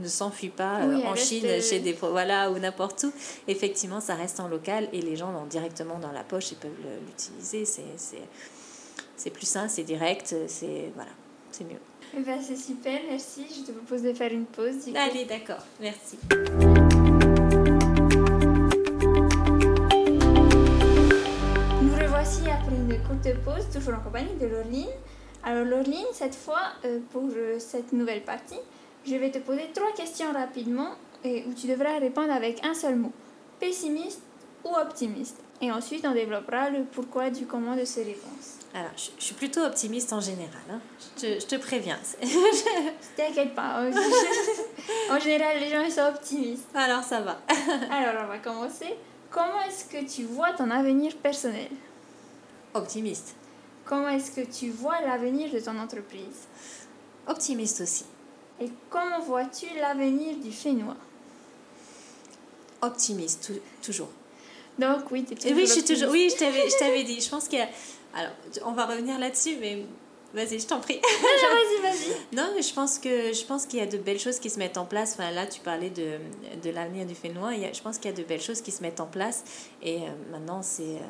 ne 0.00 0.08
s'enfuit 0.08 0.48
pas 0.48 0.80
euh, 0.80 1.04
en 1.04 1.14
Chine 1.14 1.46
chez 1.60 1.78
des 1.78 1.92
voilà 1.92 2.50
ou 2.50 2.58
n'importe 2.58 3.04
où. 3.04 3.12
Effectivement 3.46 4.00
ça 4.00 4.14
reste 4.14 4.40
en 4.40 4.48
local 4.48 4.88
et 4.92 5.00
les 5.00 5.16
gens 5.16 5.30
l'ont 5.30 5.46
directement 5.46 5.98
dans 5.98 6.12
la 6.12 6.24
poche 6.24 6.52
et 6.52 6.56
peuvent 6.56 6.72
l'utiliser. 7.06 7.64
C'est 9.16 9.30
plus 9.30 9.46
sain 9.46 9.68
c'est 9.68 9.84
direct 9.84 10.34
c'est 10.48 10.90
voilà 10.96 11.12
c'est 11.52 11.64
mieux. 11.64 11.78
Eh 12.16 12.20
ben, 12.20 12.40
c'est 12.40 12.56
super 12.56 13.00
merci. 13.08 13.46
Je 13.48 13.66
te 13.66 13.72
propose 13.72 14.02
de 14.02 14.12
faire 14.12 14.32
une 14.32 14.46
pause 14.46 14.74
allez 14.94 15.24
d'accord 15.24 15.64
merci 15.80 16.18
après 22.64 22.76
une 22.76 23.02
courte 23.02 23.44
pause 23.44 23.66
toujours 23.72 23.94
en 23.94 24.00
compagnie 24.00 24.34
de 24.40 24.46
Laureline 24.46 24.88
alors 25.46 25.66
Laureline, 25.66 26.06
cette 26.12 26.34
fois, 26.34 26.72
euh, 26.86 27.00
pour 27.10 27.28
euh, 27.36 27.58
cette 27.58 27.92
nouvelle 27.92 28.22
partie, 28.22 28.58
je 29.06 29.14
vais 29.14 29.30
te 29.30 29.36
poser 29.36 29.68
trois 29.74 29.92
questions 29.92 30.32
rapidement 30.32 30.92
et 31.22 31.44
où 31.46 31.52
tu 31.52 31.66
devras 31.66 31.98
répondre 31.98 32.32
avec 32.32 32.64
un 32.64 32.72
seul 32.72 32.96
mot. 32.96 33.12
Pessimiste 33.60 34.22
ou 34.64 34.74
optimiste? 34.74 35.36
Et 35.60 35.70
ensuite, 35.70 36.06
on 36.06 36.14
développera 36.14 36.70
le 36.70 36.84
pourquoi 36.84 37.28
du 37.28 37.44
comment 37.44 37.76
de 37.76 37.84
ces 37.84 38.04
réponses. 38.04 38.60
Alors, 38.72 38.92
je, 38.96 39.22
suis 39.22 39.34
plutôt 39.34 39.60
optimiste 39.60 40.14
en 40.14 40.20
général. 40.20 40.62
Hein. 40.70 40.80
Je, 40.98 41.20
te, 41.20 41.40
je, 41.40 41.46
te, 41.46 41.56
préviens. 41.56 41.98
T'inquiète 43.16 43.54
pas. 43.54 43.82
en 45.10 45.18
général, 45.18 45.60
les 45.60 45.68
gens 45.68 45.90
sont 45.90 46.08
optimistes. 46.08 46.68
Alors, 46.74 47.02
ça 47.02 47.20
va. 47.20 47.38
Alors, 47.90 48.22
on 48.24 48.28
va 48.28 48.38
commencer. 48.38 48.94
Comment 49.30 49.60
est-ce 49.68 49.84
que 49.84 50.10
tu 50.10 50.24
vois 50.24 50.52
ton 50.52 50.70
avenir 50.70 51.14
personnel? 51.16 51.68
Optimiste. 52.74 53.34
Comment 53.84 54.08
est-ce 54.08 54.30
que 54.30 54.40
tu 54.40 54.70
vois 54.70 55.00
l'avenir 55.00 55.52
de 55.52 55.60
ton 55.60 55.78
entreprise? 55.78 56.48
Optimiste 57.26 57.80
aussi. 57.80 58.04
Et 58.60 58.68
comment 58.90 59.20
vois-tu 59.20 59.66
l'avenir 59.80 60.36
du 60.36 60.52
Fénois? 60.52 60.96
Optimiste, 62.82 63.52
toujours. 63.82 64.10
Donc 64.78 65.10
oui, 65.10 65.24
tu 65.24 65.34
oui, 65.54 65.66
je 65.66 65.72
suis 65.72 65.84
toujours, 65.84 66.10
Oui, 66.10 66.28
je 66.30 66.78
t'avais 66.78 67.04
dit. 67.04 67.20
Je 67.20 67.28
pense 67.28 67.48
qu'il 67.48 67.58
y 67.58 67.62
a... 67.62 67.68
Alors, 68.14 68.32
on 68.64 68.72
va 68.72 68.86
revenir 68.86 69.18
là-dessus, 69.18 69.56
mais 69.60 69.84
Vas-y, 70.34 70.58
je 70.58 70.66
t'en 70.66 70.80
prie. 70.80 71.00
vas-y, 71.00 71.80
vas-y. 71.82 72.16
Non, 72.36 72.50
mais 72.56 72.62
je 72.62 72.74
pense 72.74 72.98
que 72.98 73.32
je 73.32 73.44
pense 73.44 73.66
qu'il 73.66 73.78
y 73.78 73.82
a 73.82 73.86
de 73.86 73.98
belles 73.98 74.18
choses 74.18 74.40
qui 74.40 74.50
se 74.50 74.58
mettent 74.58 74.76
en 74.78 74.84
place. 74.84 75.12
Enfin, 75.12 75.30
là, 75.30 75.46
tu 75.46 75.60
parlais 75.60 75.90
de, 75.90 76.18
de 76.60 76.70
l'avenir 76.70 77.06
du 77.06 77.14
Fénois. 77.14 77.52
je 77.72 77.80
pense 77.80 77.98
qu'il 77.98 78.10
y 78.10 78.14
a 78.14 78.16
de 78.16 78.24
belles 78.24 78.40
choses 78.40 78.60
qui 78.60 78.72
se 78.72 78.82
mettent 78.82 78.98
en 78.98 79.06
place. 79.06 79.44
Et 79.80 79.98
euh, 79.98 80.06
maintenant, 80.32 80.60
c'est 80.60 80.82
euh, 80.82 81.00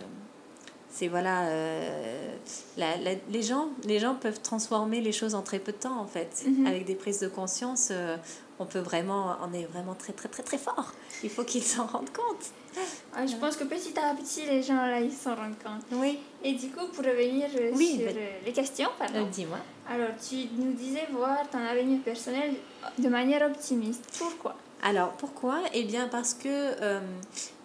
c'est 0.94 1.08
voilà 1.08 1.46
euh, 1.46 2.36
la, 2.76 2.96
les 3.30 3.42
gens 3.42 3.68
les 3.84 3.98
gens 3.98 4.14
peuvent 4.14 4.40
transformer 4.40 5.00
les 5.00 5.12
choses 5.12 5.34
en 5.34 5.42
très 5.42 5.58
peu 5.58 5.72
de 5.72 5.76
temps 5.78 5.98
en 5.98 6.06
fait. 6.06 6.44
Mhm. 6.46 6.66
avec 6.66 6.84
des 6.84 6.94
prises 6.94 7.20
de 7.20 7.28
conscience 7.28 7.88
euh, 7.90 8.16
on 8.60 8.66
peut 8.66 8.78
vraiment 8.78 9.36
on 9.42 9.52
est 9.52 9.64
vraiment 9.64 9.94
très 9.94 10.12
très 10.12 10.28
très 10.28 10.44
très 10.44 10.58
fort. 10.58 10.92
Il 11.24 11.30
faut 11.30 11.42
qu'ils 11.42 11.64
s'en 11.64 11.86
rendent 11.86 12.12
compte. 12.12 12.44
Je 13.26 13.36
pense 13.36 13.56
que 13.56 13.64
petit 13.64 13.94
à 13.98 14.14
petit 14.14 14.46
les 14.46 14.62
gens 14.62 14.76
là 14.86 15.00
ils 15.00 15.12
s'en 15.12 15.34
rendent 15.34 15.58
compte. 15.58 15.84
Oui. 15.92 16.20
Et 16.44 16.52
du 16.52 16.68
coup 16.68 16.86
pour 16.92 17.04
revenir 17.04 17.48
euh, 17.58 17.74
sur 17.74 18.08
les 18.46 18.52
questions 18.52 18.90
pardon. 18.96 19.26
dis-moi. 19.32 19.58
Alors 19.88 20.10
tu 20.28 20.36
nous 20.56 20.72
disais 20.72 21.06
voir 21.10 21.38
ton 21.50 21.58
avenir 21.58 22.00
personnel 22.02 22.54
de 22.98 23.08
manière 23.08 23.42
optimiste. 23.44 24.04
Pourquoi? 24.18 24.54
Alors 24.84 25.12
pourquoi? 25.12 25.62
Eh 25.72 25.84
bien 25.84 26.08
parce 26.08 26.34
que 26.34 26.46
euh, 26.46 27.00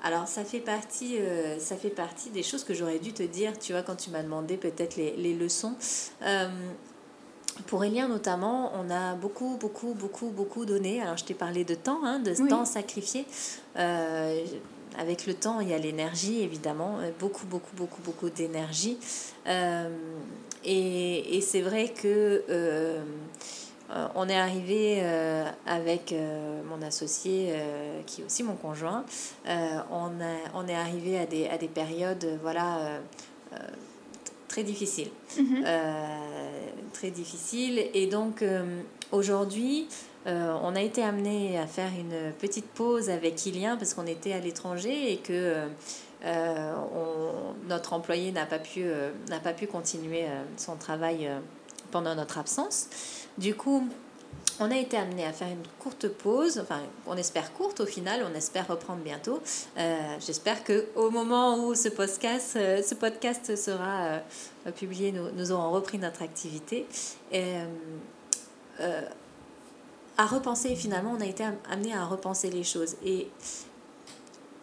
alors 0.05 0.25
ça 0.29 0.45
fait 0.45 0.61
partie 0.61 1.17
euh, 1.17 1.59
ça 1.59 1.75
fait 1.75 1.89
partie 1.89 2.29
des 2.29 2.43
choses 2.43 2.63
que 2.63 2.73
j'aurais 2.73 2.99
dû 2.99 3.11
te 3.11 3.23
dire, 3.23 3.59
tu 3.59 3.73
vois, 3.73 3.81
quand 3.81 3.97
tu 3.97 4.09
m'as 4.09 4.23
demandé 4.23 4.55
peut-être 4.55 4.95
les, 4.95 5.17
les, 5.17 5.35
leçons. 5.35 5.73
Euh, 6.23 6.47
pour 7.67 7.83
Elien 7.83 8.07
notamment, 8.07 8.71
on 8.73 8.89
a 8.89 9.15
beaucoup, 9.15 9.57
beaucoup, 9.59 9.93
beaucoup, 9.95 10.29
beaucoup 10.29 10.65
donné. 10.65 11.01
Alors 11.01 11.17
je 11.17 11.25
t'ai 11.25 11.33
parlé 11.33 11.65
de 11.65 11.75
temps, 11.75 12.05
hein, 12.05 12.19
de 12.19 12.33
temps 12.47 12.63
sacrifié. 12.63 13.25
avec 13.75 15.27
le 15.27 15.33
temps, 15.33 15.59
il 15.59 15.67
y 15.67 15.73
a 15.73 15.77
l'énergie, 15.77 16.41
évidemment, 16.41 16.99
beaucoup, 17.19 17.45
beaucoup, 17.47 17.75
beaucoup, 17.75 18.01
beaucoup 18.01 18.29
d'énergie. 18.29 18.97
et, 19.45 21.37
et 21.37 21.41
c'est 21.41 21.61
vrai 21.61 21.89
que 21.89 23.03
on 24.15 24.29
est 24.29 24.37
arrivé 24.37 25.01
avec 25.65 26.13
mon 26.67 26.81
associé, 26.85 27.53
qui 28.05 28.21
est 28.21 28.25
aussi 28.25 28.43
mon 28.43 28.55
conjoint, 28.55 29.03
on, 29.47 30.11
on 30.53 30.67
est 30.67 30.75
arrivé 30.75 31.17
à 31.17 31.25
des, 31.25 31.47
à 31.47 31.57
des 31.57 31.67
périodes, 31.67 32.39
voilà 32.41 32.99
très 34.47 34.63
difficiles. 34.63 35.09
Mhm. 35.37 35.65
très 36.93 37.11
difficiles. 37.11 37.83
Et 37.93 38.07
donc, 38.07 38.43
aujourd'hui, 39.11 39.87
on 40.25 40.75
a 40.75 40.81
été 40.81 41.03
amené 41.03 41.57
à 41.57 41.65
faire 41.65 41.91
une 41.97 42.31
petite 42.33 42.67
pause 42.67 43.09
avec 43.09 43.45
Ilian 43.45 43.77
parce 43.77 43.93
qu'on 43.93 44.07
était 44.07 44.33
à 44.33 44.39
l'étranger 44.39 45.13
et 45.13 45.17
que 45.17 45.67
euh, 46.25 46.73
notre 47.67 47.93
employé 47.93 48.31
n'a 48.31 48.45
pas, 48.45 48.59
pu, 48.59 48.81
euh, 48.83 49.11
n'a 49.29 49.39
pas 49.39 49.53
pu 49.53 49.67
continuer 49.67 50.23
euh, 50.23 50.43
son 50.57 50.75
travail 50.75 51.29
pendant 51.91 52.15
notre 52.15 52.37
absence. 52.37 52.87
Du 53.37 53.55
coup, 53.55 53.87
on 54.59 54.71
a 54.71 54.77
été 54.77 54.97
amené 54.97 55.25
à 55.25 55.31
faire 55.31 55.47
une 55.47 55.63
courte 55.79 56.07
pause, 56.07 56.59
enfin 56.59 56.81
on 57.07 57.15
espère 57.15 57.53
courte 57.53 57.79
au 57.79 57.85
final, 57.85 58.25
on 58.29 58.35
espère 58.35 58.67
reprendre 58.67 59.01
bientôt. 59.01 59.41
J'espère 60.19 60.63
que 60.63 60.87
au 60.95 61.09
moment 61.09 61.65
où 61.65 61.75
ce 61.75 61.89
podcast, 61.89 62.53
ce 62.53 62.95
podcast 62.95 63.55
sera 63.55 64.19
publié, 64.75 65.11
nous, 65.13 65.31
nous, 65.31 65.51
aurons 65.51 65.71
repris 65.71 65.97
notre 65.97 66.21
activité. 66.21 66.85
Et, 67.31 67.55
à 70.19 70.25
repenser, 70.25 70.75
finalement, 70.75 71.15
on 71.17 71.21
a 71.21 71.25
été 71.25 71.45
amené 71.71 71.93
à 71.93 72.03
repenser 72.03 72.49
les 72.49 72.65
choses. 72.65 72.97
Et 73.05 73.29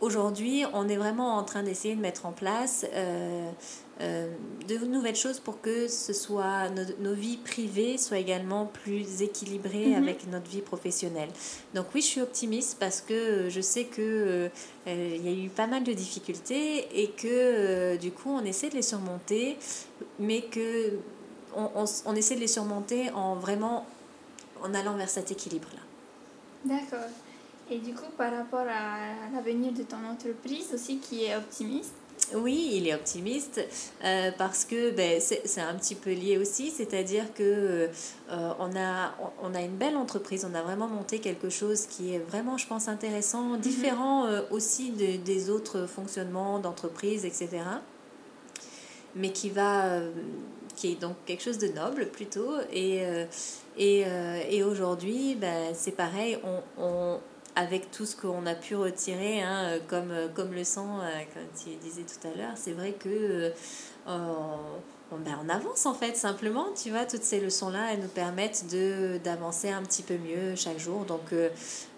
aujourd'hui, 0.03 0.67
on 0.75 0.87
est 0.87 0.99
vraiment 0.99 1.39
en 1.39 1.45
train 1.45 1.63
d'essayer 1.63 1.97
de 1.97 2.01
mettre 2.01 2.27
en 2.27 2.33
place 2.33 2.85
euh, 4.01 4.03
euh, 4.03 4.29
de 4.69 4.85
nouvelles 4.85 5.17
choses 5.17 5.41
pour 5.41 5.61
que 5.61 5.89
ce 5.89 6.13
soit 6.13 6.69
nos, 7.01 7.15
vies 7.15 7.37
privées 7.37 7.99
soient 7.99 8.19
également 8.19 8.67
plus 8.67 9.23
équilibrées 9.23 9.89
mhm. 9.89 10.03
avec 10.03 10.27
notre 10.27 10.51
vie 10.51 10.61
professionnelle. 10.61 11.29
Donc 11.75 11.87
oui, 11.95 12.01
je 12.01 12.07
suis 12.07 12.21
optimiste 12.21 12.79
parce 12.79 13.01
que 13.01 13.49
je 13.49 13.61
sais 13.61 13.85
que 13.85 14.51
euh, 14.87 15.17
il 15.17 15.25
y 15.25 15.29
a 15.29 15.45
eu 15.45 15.49
pas 15.49 15.67
mal 15.67 15.85
de 15.85 15.93
difficultés 15.93 16.89
et 17.01 17.11
que 17.11 17.97
du 17.97 18.11
coup, 18.11 18.31
on 18.31 18.45
essaie 18.45 18.69
de 18.69 18.75
les 18.75 18.83
surmonter, 18.83 19.57
mais 20.19 20.43
que 20.43 20.99
on, 21.55 21.71
on, 21.75 21.85
on 22.07 22.15
essaie 22.15 22.35
de 22.35 22.41
les 22.41 22.49
surmonter 22.49 23.11
en 23.11 23.37
vraiment 23.37 23.87
en 24.63 24.75
allant 24.75 24.97
vers 24.97 25.09
cet 25.09 25.31
équilibre-là. 25.31 25.83
D'accord. 26.65 27.09
Et 27.71 27.79
du 27.79 27.95
coup, 27.95 28.11
par 28.17 28.33
rapport 28.33 28.67
à 28.69 29.33
l'avenir 29.35 29.73
de 29.73 29.83
ton 29.83 30.05
entreprise 30.05 30.73
aussi 30.73 30.99
qui 30.99 31.25
est 31.25 31.37
optimiste 31.37 31.95
oui, 32.35 32.73
il 32.75 32.89
est 32.89 32.95
optimiste 32.95 33.61
euh, 34.05 34.31
parce 34.37 34.65
que 34.65 34.91
ben, 34.91 35.21
c'est 35.21 35.61
un 35.61 35.75
petit 35.75 35.95
peu 35.95 36.13
lié 36.13 36.39
aussi, 36.39 36.71
c'est-à-dire 36.71 37.33
que 37.35 37.43
euh, 38.31 38.53
on, 38.59 38.77
a, 38.77 39.15
on 39.43 39.55
a 39.55 39.61
une 39.61 39.77
belle 39.77 39.97
entreprise, 39.97 40.47
on 40.51 40.55
a 40.55 40.63
vraiment 40.63 40.89
monté 40.89 41.19
quelque 41.19 41.49
chose 41.49 41.87
qui 41.87 42.15
est 42.15 42.19
vraiment, 42.19 42.59
je 42.59 42.67
pense, 42.67 42.89
intéressant, 42.89 43.43
mhm. 43.43 43.61
différent 43.61 44.27
euh, 44.27 44.43
aussi 44.51 44.91
de, 44.91 45.17
des 45.17 45.51
autres 45.51 45.87
fonctionnements 45.87 46.59
d'entreprise, 46.59 47.25
etc. 47.25 47.49
Mais 49.15 49.31
qui 49.31 49.49
va, 49.49 50.01
qui 50.75 50.93
est 50.93 51.01
donc 51.01 51.17
quelque 51.25 51.43
chose 51.43 51.59
de 51.59 51.69
noble 51.69 52.09
plutôt. 52.09 52.53
Et, 52.71 53.03
et, 53.79 54.05
et 54.51 54.63
aujourd'hui, 54.63 55.35
ben, 55.35 55.73
c'est 55.75 55.93
pareil, 55.93 56.39
on, 56.45 56.61
on 56.77 57.21
avec 57.57 57.91
tout 57.91 58.05
ce 58.05 58.15
qu'on 58.15 58.45
a 58.47 58.55
pu 58.55 58.77
retirer 58.77 59.43
hein, 59.43 59.65
euh, 59.65 59.79
comme, 59.89 60.11
euh, 60.11 60.29
comme 60.29 60.53
leçon, 60.53 61.01
euh, 61.01 61.23
comme 61.35 61.49
tu 61.59 61.75
disais 61.77 62.03
tout 62.03 62.29
à 62.29 62.37
l'heure, 62.37 62.53
c'est 62.55 62.73
vrai 62.73 62.93
que 62.93 63.51
on, 65.13 65.17
ben, 65.17 65.39
on, 65.45 65.49
avance 65.49 65.87
en 65.87 65.95
fait 65.95 66.17
simplement, 66.17 66.67
tu 66.81 66.91
vois, 66.91 67.05
toutes 67.05 67.23
ces 67.23 67.41
leçons-là, 67.41 67.93
elles 67.93 68.01
nous 68.01 68.09
permettent 68.09 68.67
de, 68.71 69.19
d'avancer 69.23 69.71
un 69.71 69.83
petit 69.83 70.03
peu 70.03 70.17
mieux 70.19 70.57
chaque 70.57 70.79
jour. 70.79 71.05
Donc, 71.05 71.33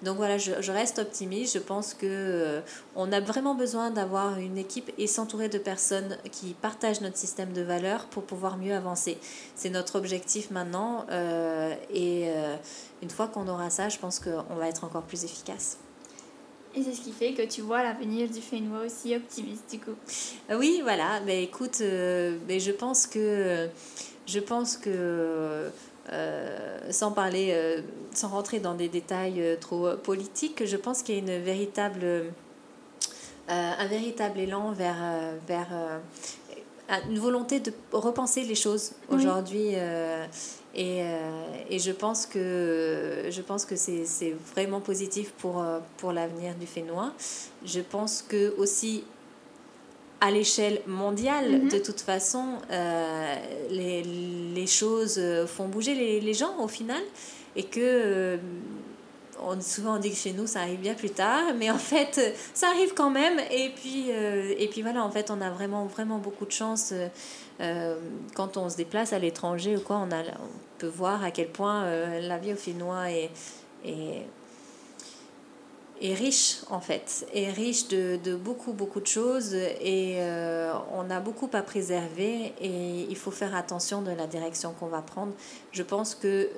donc 0.03 0.17
voilà, 0.17 0.39
je, 0.39 0.53
je, 0.61 0.73
reste 0.73 0.99
optimiste, 0.99 1.55
je 1.55 1.59
pense 1.59 1.95
que 1.95 2.61
on 2.95 3.11
a 3.13 3.21
vraiment 3.21 3.55
besoin 3.55 3.91
d'avoir 3.91 4.39
une 4.39 4.59
équipe 4.59 4.93
et 4.99 5.07
s'entourer 5.07 5.49
de 5.49 5.59
personnes 5.59 6.19
qui 6.31 6.55
partagent 6.55 7.01
notre 7.01 7.17
système 7.17 7.53
de 7.53 7.63
valeurs 7.63 8.07
pour 8.07 8.25
pouvoir 8.25 8.59
mieux 8.59 8.75
avancer. 8.75 9.19
C'est 9.55 9.71
notre 9.71 9.97
objectif 9.97 10.51
maintenant 10.51 11.07
et 11.93 12.31
une 13.03 13.11
fois 13.11 13.29
qu'on 13.29 13.49
aura 13.49 13.71
ça, 13.71 13.89
je 13.89 13.99
pense 13.99 14.21
qu'on 14.21 14.55
va 14.55 14.69
être 14.69 14.85
encore 14.85 15.03
plus 15.03 15.25
efficace. 15.25 15.79
Et 16.75 16.83
c'est 16.83 16.93
ce 16.93 17.01
qui 17.01 17.13
fait 17.13 17.33
que 17.33 17.43
tu 17.43 17.63
vois 17.63 17.83
l'avenir 17.83 18.29
du 18.29 18.41
Fénois 18.41 18.81
aussi 18.85 19.15
optimiste 19.17 19.71
du 19.71 19.79
coup. 19.79 19.95
Euh, 20.51 20.59
oui, 20.59 20.81
voilà. 20.83 21.21
Mais 21.25 21.43
écoute, 21.43 21.79
euh, 21.81 22.37
mais 22.47 22.61
je 22.61 22.73
pense 22.73 23.07
que, 23.07 23.69
je 24.27 24.39
pense 24.39 24.77
que 24.77 25.71
euh, 26.13 26.91
sans 26.91 27.13
parler, 27.13 27.83
sans 28.13 28.29
rentrer 28.29 28.61
dans 28.61 28.75
des 28.75 28.89
détails 28.89 29.57
trop 29.61 29.97
politiques, 29.97 30.65
je 30.65 30.77
pense 30.77 31.03
qu'il 31.03 31.15
y 31.15 31.19
a 31.19 31.21
une 31.21 31.43
véritable, 31.43 32.25
un 33.49 33.87
véritable 33.87 34.41
élan 34.41 34.73
vers, 34.73 35.35
vers 35.47 35.69
une 37.09 37.19
volonté 37.19 37.61
de 37.61 37.73
repenser 37.93 38.43
les 38.43 38.55
choses 38.55 38.93
aujourd'hui. 39.11 39.75
Et, 40.75 41.03
et, 41.71 41.79
je 41.79 41.91
pense 41.91 42.27
que, 42.27 43.25
je 43.31 43.41
pense 43.43 43.65
que 43.65 43.75
c'est 43.75 44.37
vraiment 44.55 44.81
positif 44.81 45.33
pour, 45.33 45.65
pour 45.97 46.13
l'avenir 46.13 46.55
du 46.55 46.67
Fénois. 46.67 47.13
Je 47.65 47.81
pense 47.81 48.23
que 48.23 48.55
aussi 48.59 49.03
à 50.21 50.31
l'échelle 50.31 50.81
mondiale, 50.87 51.51
mm-hmm. 51.51 51.73
de 51.73 51.79
toute 51.79 52.01
façon, 52.01 52.59
euh, 52.71 53.35
les, 53.71 54.03
les, 54.03 54.67
choses 54.67 55.21
font 55.47 55.69
bouger 55.69 55.95
les, 55.95 56.21
les, 56.21 56.35
gens 56.35 56.59
au 56.61 56.69
final. 56.69 57.03
Et 57.57 57.65
que 57.65 58.39
on, 59.41 59.61
souvent 59.61 59.97
on 59.97 59.99
dit 59.99 60.11
que 60.11 60.17
chez 60.17 60.33
nous 60.33 60.47
ça 60.47 60.61
arrive 60.61 60.81
bien 60.81 60.95
plus 60.95 61.11
tard, 61.11 61.55
mais 61.57 61.71
en 61.71 61.79
fait 61.79 62.37
ça 62.55 62.69
arrive 62.69 62.95
quand 62.95 63.11
même. 63.11 63.39
Et 63.51 63.71
puis, 63.71 64.07
euh, 64.11 64.55
et 64.59 64.69
puis 64.69 64.83
voilà, 64.83 65.05
en 65.05 65.11
fait 65.11 65.31
on 65.31 65.41
a 65.41 65.51
vraiment, 65.51 65.87
vraiment 65.87 66.19
beaucoup 66.19 66.47
de 66.47 66.53
chance. 66.53 66.93
Euh, 67.61 67.99
quand 68.35 68.57
on 68.57 68.69
se 68.69 68.77
déplace 68.77 69.13
à 69.13 69.19
l'étranger 69.19 69.77
ou 69.77 69.81
quoi, 69.81 69.97
on, 69.97 70.13
a, 70.13 70.23
on 70.23 70.79
peut 70.79 70.87
voir 70.87 71.25
à 71.25 71.31
quel 71.31 71.49
point 71.49 71.85
euh, 71.85 72.21
la 72.21 72.39
vie 72.39 72.53
au 72.53 72.57
Finnois 72.57 73.11
est, 73.11 73.31
est, 73.85 74.27
est, 76.01 76.15
riche 76.15 76.59
en 76.71 76.81
fait, 76.81 77.27
est 77.35 77.51
riche 77.51 77.89
de, 77.89 78.19
de 78.23 78.37
beaucoup, 78.37 78.73
beaucoup 78.73 79.01
de 79.01 79.07
choses 79.07 79.55
et 79.55 80.21
on 80.95 81.11
a 81.11 81.19
beaucoup 81.19 81.51
à 81.53 81.63
préserver 81.63 82.55
et 82.61 83.07
il 83.09 83.17
faut 83.17 83.33
faire 83.33 83.57
attention 83.57 84.03
de 84.03 84.13
la 84.13 84.29
direction 84.29 84.73
qu'on 84.79 84.87
va 84.87 85.03
prendre. 85.03 85.33
Je 85.73 85.83
pense 85.83 86.15
que 86.15 86.49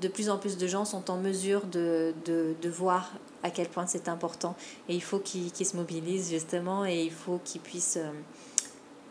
de 0.00 0.08
plus 0.08 0.30
en 0.30 0.38
plus 0.38 0.56
de 0.56 0.66
gens 0.66 0.84
sont 0.84 1.10
en 1.10 1.16
mesure 1.16 1.66
de, 1.66 2.14
de, 2.24 2.54
de 2.60 2.68
voir 2.68 3.12
à 3.42 3.50
quel 3.50 3.68
point 3.68 3.86
c'est 3.86 4.08
important. 4.08 4.56
Et 4.88 4.94
il 4.94 5.02
faut 5.02 5.18
qu'ils 5.18 5.52
se 5.54 5.76
mobilisent 5.76 6.30
justement 6.30 6.84
et 6.84 7.02
il 7.02 7.12
faut 7.12 7.40
qu'ils 7.44 7.60
puissent, 7.60 7.98
euh, 7.98 8.10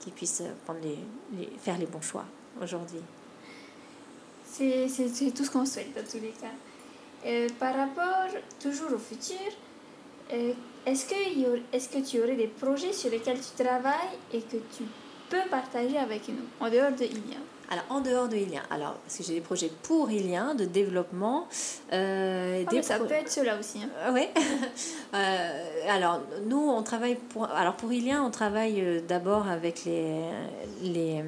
qu'ils 0.08 0.14
puissent 0.14 0.44
les, 0.82 1.50
faire 1.60 1.78
les 1.78 1.86
bons 1.86 2.02
choix 2.02 2.26
aujourd'hui. 2.62 3.02
C'est 4.46 4.88
tout 5.36 5.44
ce 5.44 5.52
qu'on 5.52 5.66
souhaite 5.66 5.94
dans 5.94 6.10
tous 6.10 6.20
les 6.24 6.32
cas. 6.32 6.48
Euh, 7.26 7.50
par 7.60 7.76
rapport 7.76 8.30
toujours 8.60 8.94
au 8.94 8.98
futur, 8.98 9.52
euh, 10.34 10.54
est-ce 10.86 11.06
que, 11.06 11.16
est 11.74 11.92
que 11.92 12.10
tu 12.10 12.22
aurais 12.22 12.36
des 12.36 12.48
projets 12.48 12.94
sur 12.94 13.12
lesquels 13.12 13.40
tu 13.40 13.64
travailles 13.64 14.18
et 14.34 14.42
que 14.42 14.58
tu 14.76 14.84
peux 15.30 15.50
partager 15.50 15.98
avec 15.98 16.28
nous 16.30 16.46
en 16.60 16.70
dehors 16.70 16.92
de 16.92 17.04
Ilian 17.04 17.42
alors, 17.70 17.84
en 17.90 18.00
dehors 18.00 18.30
de 18.30 18.38
Ilien, 18.38 18.62
alors, 18.72 18.94
parce 18.94 19.18
que 19.18 19.24
j'ai 19.24 19.34
des 19.34 19.42
projets 19.42 19.70
pour 19.84 20.10
Ilien, 20.10 20.56
de 20.56 20.64
développement. 20.64 21.48
Euh, 21.92 22.64
ah, 22.66 22.82
ça 22.82 22.98
peut 22.98 23.12
être 23.12 23.30
cela 23.30 23.60
aussi. 23.60 23.80
Hein. 23.84 23.90
Euh, 24.06 24.14
oui. 24.14 24.28
euh, 25.14 25.64
alors, 25.90 26.22
nous, 26.46 26.58
on 26.70 26.82
travaille 26.82 27.16
pour. 27.16 27.50
Alors, 27.52 27.76
pour 27.76 27.92
Ilien, 27.92 28.24
on 28.24 28.32
travaille 28.32 29.04
d'abord 29.06 29.50
avec 29.50 29.84
les, 29.84 30.16
les, 30.82 31.24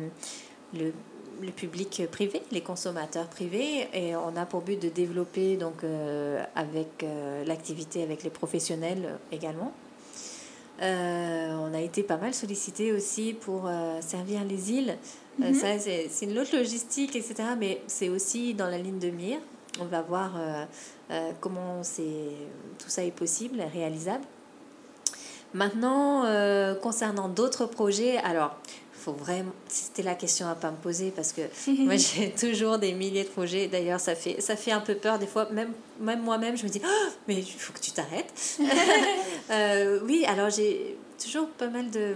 le, 0.73 0.93
le, 1.41 1.51
public 1.51 2.03
privé, 2.09 2.41
les 2.51 2.61
consommateurs 2.61 3.27
privés, 3.27 3.89
et 3.93 4.15
on 4.15 4.37
a 4.37 4.45
pour 4.45 4.61
but 4.61 4.81
de 4.81 4.87
développer 4.87 5.57
donc, 5.57 5.83
euh, 5.83 6.41
avec 6.55 7.05
l'activité 7.45 8.01
avec 8.01 8.23
les 8.23 8.29
professionnels 8.29 9.19
également. 9.33 9.73
Euh, 10.81 11.57
on 11.59 11.73
a 11.73 11.81
été 11.81 12.03
pas 12.03 12.17
mal 12.17 12.33
sollicité 12.33 12.93
aussi 12.93 13.33
pour 13.33 13.67
euh, 13.67 13.99
servir 14.01 14.43
les 14.45 14.71
îles. 14.71 14.97
Euh, 15.41 15.49
mhm. 15.49 15.53
ça, 15.53 15.67
c'est 15.79 16.25
une 16.25 16.37
autre 16.39 16.55
logistique, 16.55 17.15
etc. 17.15 17.35
Mais 17.57 17.81
c'est 17.87 18.09
aussi 18.09 18.53
dans 18.53 18.67
la 18.67 18.77
ligne 18.77 18.99
de 18.99 19.09
mire. 19.09 19.39
On 19.81 19.85
va 19.85 20.01
voir 20.01 20.33
comment 21.39 21.81
tout 21.81 22.89
ça 22.89 23.03
est 23.03 23.11
possible, 23.11 23.63
réalisable. 23.71 24.25
Maintenant, 25.53 26.25
concernant 26.81 27.29
d'autres 27.29 27.65
projets, 27.65 28.17
alors 28.17 28.57
faut 29.09 29.23
vraiment 29.23 29.51
c'était 29.67 30.03
la 30.03 30.15
question 30.15 30.47
à 30.47 30.55
pas 30.55 30.71
me 30.71 30.77
poser 30.77 31.11
parce 31.11 31.33
que 31.33 31.41
moi 31.67 31.95
j'ai 31.95 32.31
toujours 32.31 32.77
des 32.77 32.93
milliers 32.93 33.23
de 33.23 33.29
projets 33.29 33.67
d'ailleurs 33.67 33.99
ça 33.99 34.15
fait 34.15 34.41
ça 34.41 34.55
fait 34.55 34.71
un 34.71 34.81
peu 34.81 34.95
peur 34.95 35.19
des 35.19 35.27
fois 35.27 35.49
même 35.51 35.73
même 35.99 36.21
moi-même 36.21 36.57
je 36.57 36.63
me 36.63 36.69
dis 36.69 36.81
oh, 36.83 37.09
mais 37.27 37.35
il 37.35 37.45
faut 37.45 37.73
que 37.73 37.79
tu 37.79 37.91
t'arrêtes 37.91 38.59
euh, 39.51 39.99
oui 40.05 40.25
alors 40.27 40.49
j'ai 40.49 40.97
toujours 41.21 41.47
pas 41.49 41.67
mal 41.67 41.89
de 41.89 42.15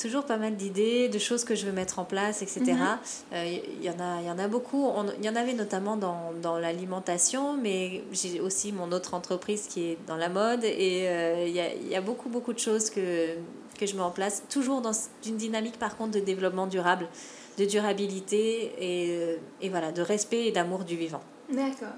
toujours 0.00 0.24
pas 0.24 0.38
mal 0.38 0.56
d'idées, 0.56 1.10
de 1.10 1.18
choses 1.18 1.44
que 1.44 1.54
je 1.54 1.66
veux 1.66 1.72
mettre 1.72 1.98
en 1.98 2.04
place, 2.04 2.40
etc. 2.40 2.62
Il 2.66 2.74
mhm. 2.74 2.98
euh, 3.34 3.58
y, 3.82 3.90
en 3.90 4.00
a, 4.00 4.22
y 4.22 4.30
en 4.30 4.38
a 4.38 4.48
beaucoup. 4.48 4.90
Il 5.18 5.24
y 5.26 5.28
en 5.28 5.36
avait 5.36 5.52
notamment 5.52 5.96
dans, 5.96 6.32
dans 6.40 6.58
l'alimentation, 6.58 7.54
mais 7.54 8.02
j'ai 8.12 8.40
aussi 8.40 8.72
mon 8.72 8.92
autre 8.92 9.12
entreprise 9.12 9.66
qui 9.68 9.90
est 9.90 9.98
dans 10.06 10.16
la 10.16 10.30
mode. 10.30 10.64
Et 10.64 11.02
il 11.02 11.06
euh, 11.06 11.48
y, 11.48 11.60
a, 11.60 11.74
y, 11.74 11.94
a, 11.94 12.00
beaucoup, 12.00 12.30
beaucoup 12.30 12.54
de 12.54 12.58
choses 12.58 12.88
que, 12.88 13.34
que 13.80 13.86
je 13.86 13.96
mets 13.96 14.02
en 14.02 14.10
place. 14.10 14.42
Toujours 14.50 14.82
dans 14.82 14.92
une 15.26 15.36
dynamique, 15.36 15.78
par 15.78 15.96
contre, 15.96 16.12
de 16.12 16.20
développement 16.20 16.66
durable, 16.66 17.08
de 17.58 17.64
durabilité 17.64 18.72
et, 18.78 19.16
euh, 19.18 19.36
et 19.60 19.70
voilà, 19.70 19.90
de 19.90 20.02
respect 20.02 20.46
et 20.46 20.52
d'amour 20.52 20.84
du 20.84 20.96
vivant. 20.96 21.22
D'accord. 21.50 21.96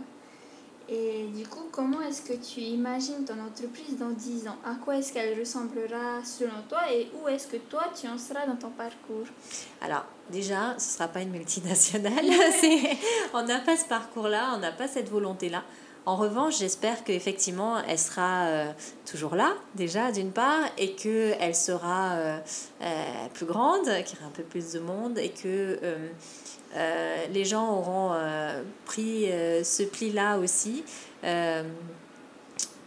Et 0.89 1.27
du 1.35 1.47
coup, 1.47 1.69
comment 1.71 2.03
est-ce 2.03 2.23
que 2.23 2.35
tu 2.35 2.61
imagines 2.61 3.25
ton 3.25 3.41
entreprise 3.41 3.97
dans 3.99 4.11
10 4.11 4.49
ans? 4.49 4.57
À 4.65 4.75
quoi 4.75 4.97
est-ce 4.97 5.13
qu'elle 5.13 5.39
ressemblera 5.39 6.23
selon 6.25 6.63
toi 6.69 6.81
et 6.93 7.09
où 7.15 7.29
est-ce 7.29 7.47
que 7.47 7.57
toi 7.57 7.85
tu 7.99 8.07
en 8.09 8.19
seras 8.19 8.47
dans 8.47 8.57
ton 8.57 8.71
parcours? 8.71 9.27
Alors, 9.81 10.05
déjà, 10.31 10.75
ce 10.79 10.85
ne 10.85 10.91
sera 10.93 11.09
pas 11.09 11.23
une 11.23 11.31
multinationale. 11.31 12.13
on 13.35 13.43
n'a 13.43 13.61
pas 13.61 13.77
ce 13.77 13.87
parcours-là, 13.87 14.53
on 14.55 14.59
n'a 14.59 14.73
pas 14.73 14.89
cette 14.89 15.09
volonté-là. 15.09 15.63
En 16.05 16.17
revanche, 16.17 16.59
j'espère 16.59 17.05
qu'effectivement, 17.05 17.79
elle 17.89 17.99
sera 17.99 18.47
euh, 18.47 18.73
toujours 19.09 19.37
là, 19.37 19.55
déjà, 19.77 20.11
d'une 20.11 20.33
part, 20.33 20.65
et 20.77 20.95
qu'elle 20.95 21.55
sera 21.55 22.15
euh, 22.15 22.39
euh, 22.83 23.29
plus 23.35 23.47
grande, 23.47 23.85
qu'il 23.85 24.17
y 24.17 24.21
aura 24.21 24.27
un 24.27 24.35
peu 24.35 24.43
plus 24.43 24.73
de 24.73 24.81
monde, 24.81 25.17
et 25.19 25.29
que 25.31 25.79
les 27.33 27.45
gens 27.45 27.79
auront 27.79 28.17
pris 28.85 29.27
ce 29.63 29.85
pli-là 29.85 30.39
aussi. 30.39 30.83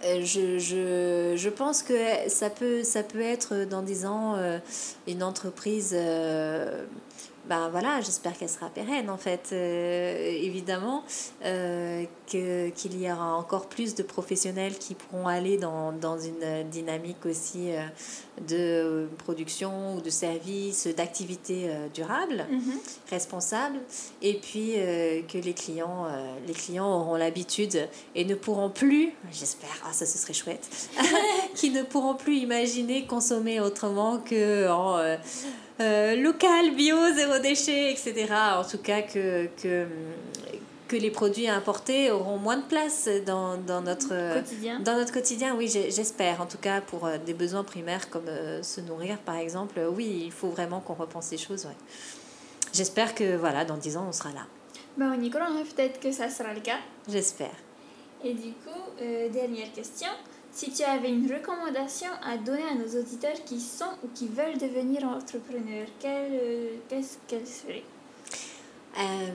Je, 0.03 1.49
pense 1.49 1.83
que 1.83 1.93
ça 2.27 2.49
peut, 2.49 2.83
ça 2.83 3.03
peut 3.03 3.21
être 3.21 3.63
dans 3.63 3.81
10 3.81 4.05
ans 4.07 4.35
une 5.07 5.23
entreprise 5.23 5.95
ben 7.47 7.69
voilà, 7.69 8.01
j'espère 8.01 8.35
qu'elle 8.37 8.49
sera 8.49 8.69
pérenne 8.69 9.09
en 9.09 9.17
fait, 9.17 9.49
euh, 9.51 10.27
évidemment, 10.41 11.03
euh, 11.43 12.05
qu'il 12.25 12.99
y 12.99 13.11
aura 13.11 13.35
encore 13.35 13.67
plus 13.67 13.93
de 13.93 14.01
professionnels 14.01 14.77
qui 14.77 14.95
pourront 14.95 15.27
aller 15.27 15.57
dans, 15.57 15.91
dans 15.91 16.17
une 16.17 16.67
dynamique 16.71 17.23
aussi 17.25 17.71
euh, 17.71 17.85
de 18.47 19.07
production 19.19 19.95
ou 19.95 20.01
de 20.01 20.09
services, 20.09 20.87
d'activités 20.87 21.69
durables, 21.93 22.47
mhm. 22.49 22.79
responsables, 23.09 23.79
et 24.21 24.33
puis 24.33 24.73
que 25.27 25.37
les 25.37 25.53
clients, 25.53 26.07
les 26.45 26.53
clients 26.53 26.99
auront 26.99 27.15
l'habitude 27.15 27.87
et 28.13 28.25
ne 28.25 28.35
pourront 28.35 28.69
plus, 28.69 29.13
j'espère, 29.31 29.83
ah 29.85 29.93
ça 29.93 30.05
ce 30.05 30.17
serait 30.17 30.33
chouette, 30.33 30.67
qui 31.55 31.69
ne 31.69 31.83
pourront 31.83 32.15
plus 32.15 32.37
imaginer 32.37 33.05
consommer 33.05 33.61
autrement 33.61 34.17
que 34.17 34.69
en 34.69 34.97
euh, 35.79 36.15
local, 36.15 36.73
bio, 36.75 36.95
zéro 37.13 37.39
déchet, 37.39 37.91
etc. 37.91 38.27
En 38.57 38.63
tout 38.63 38.77
cas, 38.77 39.01
que, 39.01 39.47
que, 39.61 39.85
que 40.87 40.95
les 40.95 41.11
produits 41.11 41.49
importés 41.49 42.11
auront 42.11 42.37
moins 42.37 42.57
de 42.57 42.63
place 42.63 43.09
dans, 43.25 43.57
dans, 43.57 43.81
notre, 43.81 44.33
quotidien. 44.33 44.79
dans 44.79 44.95
notre 44.95 45.11
quotidien. 45.11 45.55
Oui, 45.55 45.67
j'espère. 45.67 46.41
En 46.41 46.45
tout 46.45 46.57
cas, 46.57 46.81
pour 46.81 47.05
euh, 47.05 47.17
des 47.17 47.33
besoins 47.33 47.63
primaires 47.63 48.09
comme 48.09 48.27
euh, 48.29 48.63
se 48.63 48.79
nourrir, 48.81 49.17
par 49.19 49.35
exemple, 49.35 49.81
oui, 49.91 50.23
il 50.25 50.31
faut 50.31 50.49
vraiment 50.49 50.79
qu'on 50.79 50.93
repense 50.93 51.25
ces 51.25 51.37
choses. 51.37 51.65
Ouais. 51.65 51.75
J'espère 52.73 53.13
que 53.13 53.35
voilà, 53.35 53.65
dans 53.65 53.77
10 53.77 53.97
ans, 53.97 54.05
on 54.07 54.13
sera 54.13 54.29
là. 54.31 54.47
Ben, 54.97 55.15
Nicolas, 55.17 55.49
peut-être 55.75 55.99
que 55.99 56.11
ça 56.11 56.29
sera 56.29 56.53
le 56.53 56.61
cas. 56.61 56.79
J'espère. 57.09 57.55
Et 58.23 58.33
du 58.33 58.53
coup, 58.53 59.03
dernière 59.31 59.71
question. 59.73 60.07
Si 60.55 60.71
tu 60.71 60.83
avais 60.83 61.09
une 61.09 61.29
recommandation 61.29 62.07
à 62.23 62.37
donner 62.37 62.63
à 62.63 62.75
nos 62.75 62.97
auditeurs 62.97 63.43
qui 63.45 63.59
sont 63.59 63.91
ou 64.01 64.07
qui 64.15 64.29
veulent 64.29 64.57
devenir 64.57 65.03
entrepreneurs, 65.03 65.89
euh, 66.05 66.69
qu'est-ce 66.87 67.17
qu'elle 67.27 67.45
serait? 67.45 67.83
Euh, 68.97 69.31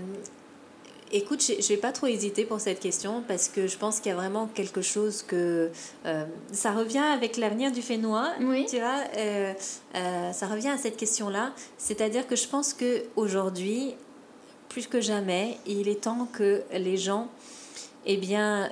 Écoute, 1.13 1.43
je 1.43 1.57
ne 1.57 1.69
vais 1.69 1.77
pas 1.77 1.93
trop 1.93 2.07
hésiter 2.07 2.47
pour 2.47 2.59
cette 2.59 2.81
question 2.81 3.23
parce 3.29 3.49
que 3.49 3.67
je 3.67 3.77
pense 3.77 4.01
qu'il 4.01 4.11
y 4.11 4.13
a 4.13 4.17
vraiment 4.17 4.47
quelque 4.47 4.81
chose 4.81 5.23
que... 5.23 5.71
Euh, 6.07 6.25
ça 6.53 6.73
revient 6.73 6.99
avec 6.99 7.37
l'avenir 7.37 7.71
du 7.71 7.83
Fénois, 7.83 8.31
oui. 8.41 8.65
tu 8.71 8.79
vois, 8.79 9.03
ça 10.33 10.47
revient 10.47 10.69
à 10.69 10.79
cette 10.79 10.97
question-là. 10.97 11.53
C'est-à-dire 11.77 12.27
que 12.27 12.37
je 12.37 12.49
pense 12.49 12.73
qu'aujourd'hui, 12.73 13.95
plus 14.71 14.87
que 14.87 15.03
jamais, 15.03 15.59
il 15.67 15.89
est 15.89 16.03
temps 16.03 16.29
que 16.33 16.63
les 16.73 16.97
gens, 16.97 17.29
eh 18.07 18.17
bien 18.17 18.71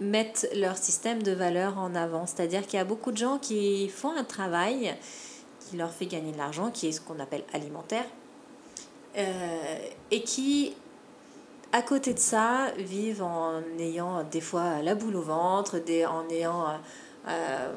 mettent 0.00 0.48
leur 0.54 0.76
système 0.76 1.22
de 1.22 1.32
valeur 1.32 1.78
en 1.78 1.94
avant. 1.94 2.26
C'est-à-dire 2.26 2.62
qu'il 2.66 2.78
y 2.78 2.82
a 2.82 2.84
beaucoup 2.84 3.12
de 3.12 3.16
gens 3.16 3.38
qui 3.38 3.88
font 3.88 4.10
un 4.16 4.24
travail 4.24 4.94
qui 5.68 5.76
leur 5.76 5.90
fait 5.90 6.06
gagner 6.06 6.32
de 6.32 6.38
l'argent, 6.38 6.70
qui 6.70 6.88
est 6.88 6.92
ce 6.92 7.00
qu'on 7.00 7.18
appelle 7.20 7.44
alimentaire, 7.52 8.04
euh, 9.16 9.78
et 10.10 10.22
qui, 10.22 10.74
à 11.72 11.82
côté 11.82 12.14
de 12.14 12.18
ça, 12.18 12.72
vivent 12.78 13.22
en 13.22 13.62
ayant 13.78 14.22
des 14.24 14.40
fois 14.40 14.82
la 14.82 14.94
boule 14.94 15.16
au 15.16 15.22
ventre, 15.22 15.78
des, 15.78 16.04
en 16.06 16.28
ayant... 16.28 16.66
Euh, 17.28 17.72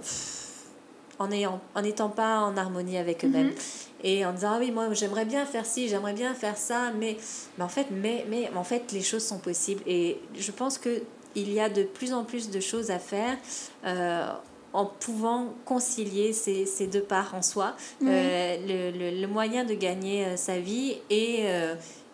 en 1.19 1.81
n'étant 1.81 2.09
pas 2.09 2.41
en 2.41 2.55
harmonie 2.57 2.97
avec 2.97 3.25
eux-mêmes 3.25 3.49
mm-hmm. 3.49 4.03
et 4.03 4.25
en 4.25 4.33
disant 4.33 4.51
ah 4.53 4.57
oui 4.59 4.69
moi 4.69 4.93
j'aimerais 4.93 5.25
bien 5.25 5.45
faire 5.45 5.65
ci 5.65 5.87
j'aimerais 5.89 6.13
bien 6.13 6.35
faire 6.35 6.57
ça 6.57 6.91
mais 6.99 7.17
mais 7.57 7.63
en 7.63 7.69
fait 7.69 7.87
mais 7.89 8.23
mais 8.29 8.51
en 8.55 8.63
fait 8.63 8.91
les 8.91 9.01
choses 9.01 9.25
sont 9.25 9.39
possibles 9.39 9.81
et 9.87 10.19
je 10.37 10.51
pense 10.51 10.77
que 10.77 11.01
il 11.37 11.53
y 11.53 11.59
a 11.59 11.69
de 11.69 11.83
plus 11.83 12.13
en 12.13 12.23
plus 12.23 12.49
de 12.49 12.59
choses 12.59 12.91
à 12.91 12.99
faire. 12.99 13.37
Euh, 13.85 14.27
en 14.73 14.85
pouvant 14.85 15.53
concilier 15.65 16.33
ces, 16.33 16.65
ces, 16.65 16.87
deux 16.87 17.01
parts 17.01 17.33
en 17.33 17.41
soi, 17.41 17.75
euh, 18.03 18.57
le, 18.67 19.21
le, 19.21 19.27
moyen 19.27 19.63
de 19.63 19.73
gagner 19.73 20.25
euh, 20.25 20.37
sa 20.37 20.59
vie 20.59 20.97
et, 21.09 21.45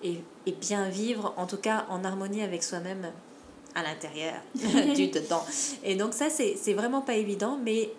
et, 0.04 0.24
et, 0.46 0.52
bien 0.52 0.88
vivre, 0.88 1.34
en 1.36 1.48
tout 1.48 1.58
cas 1.58 1.86
en 1.90 2.06
harmonie 2.06 2.44
avec 2.44 2.64
soi-même 2.64 3.12
à 3.74 3.82
l'intérieur 3.82 4.36
du 4.96 5.08
dedans. 5.08 5.44
Et 5.84 5.96
donc 5.96 6.14
ça, 6.14 6.28
c'est 6.30 6.74
vraiment 6.74 7.02
pas 7.02 7.16
évident, 7.16 7.60
mais 7.62 7.90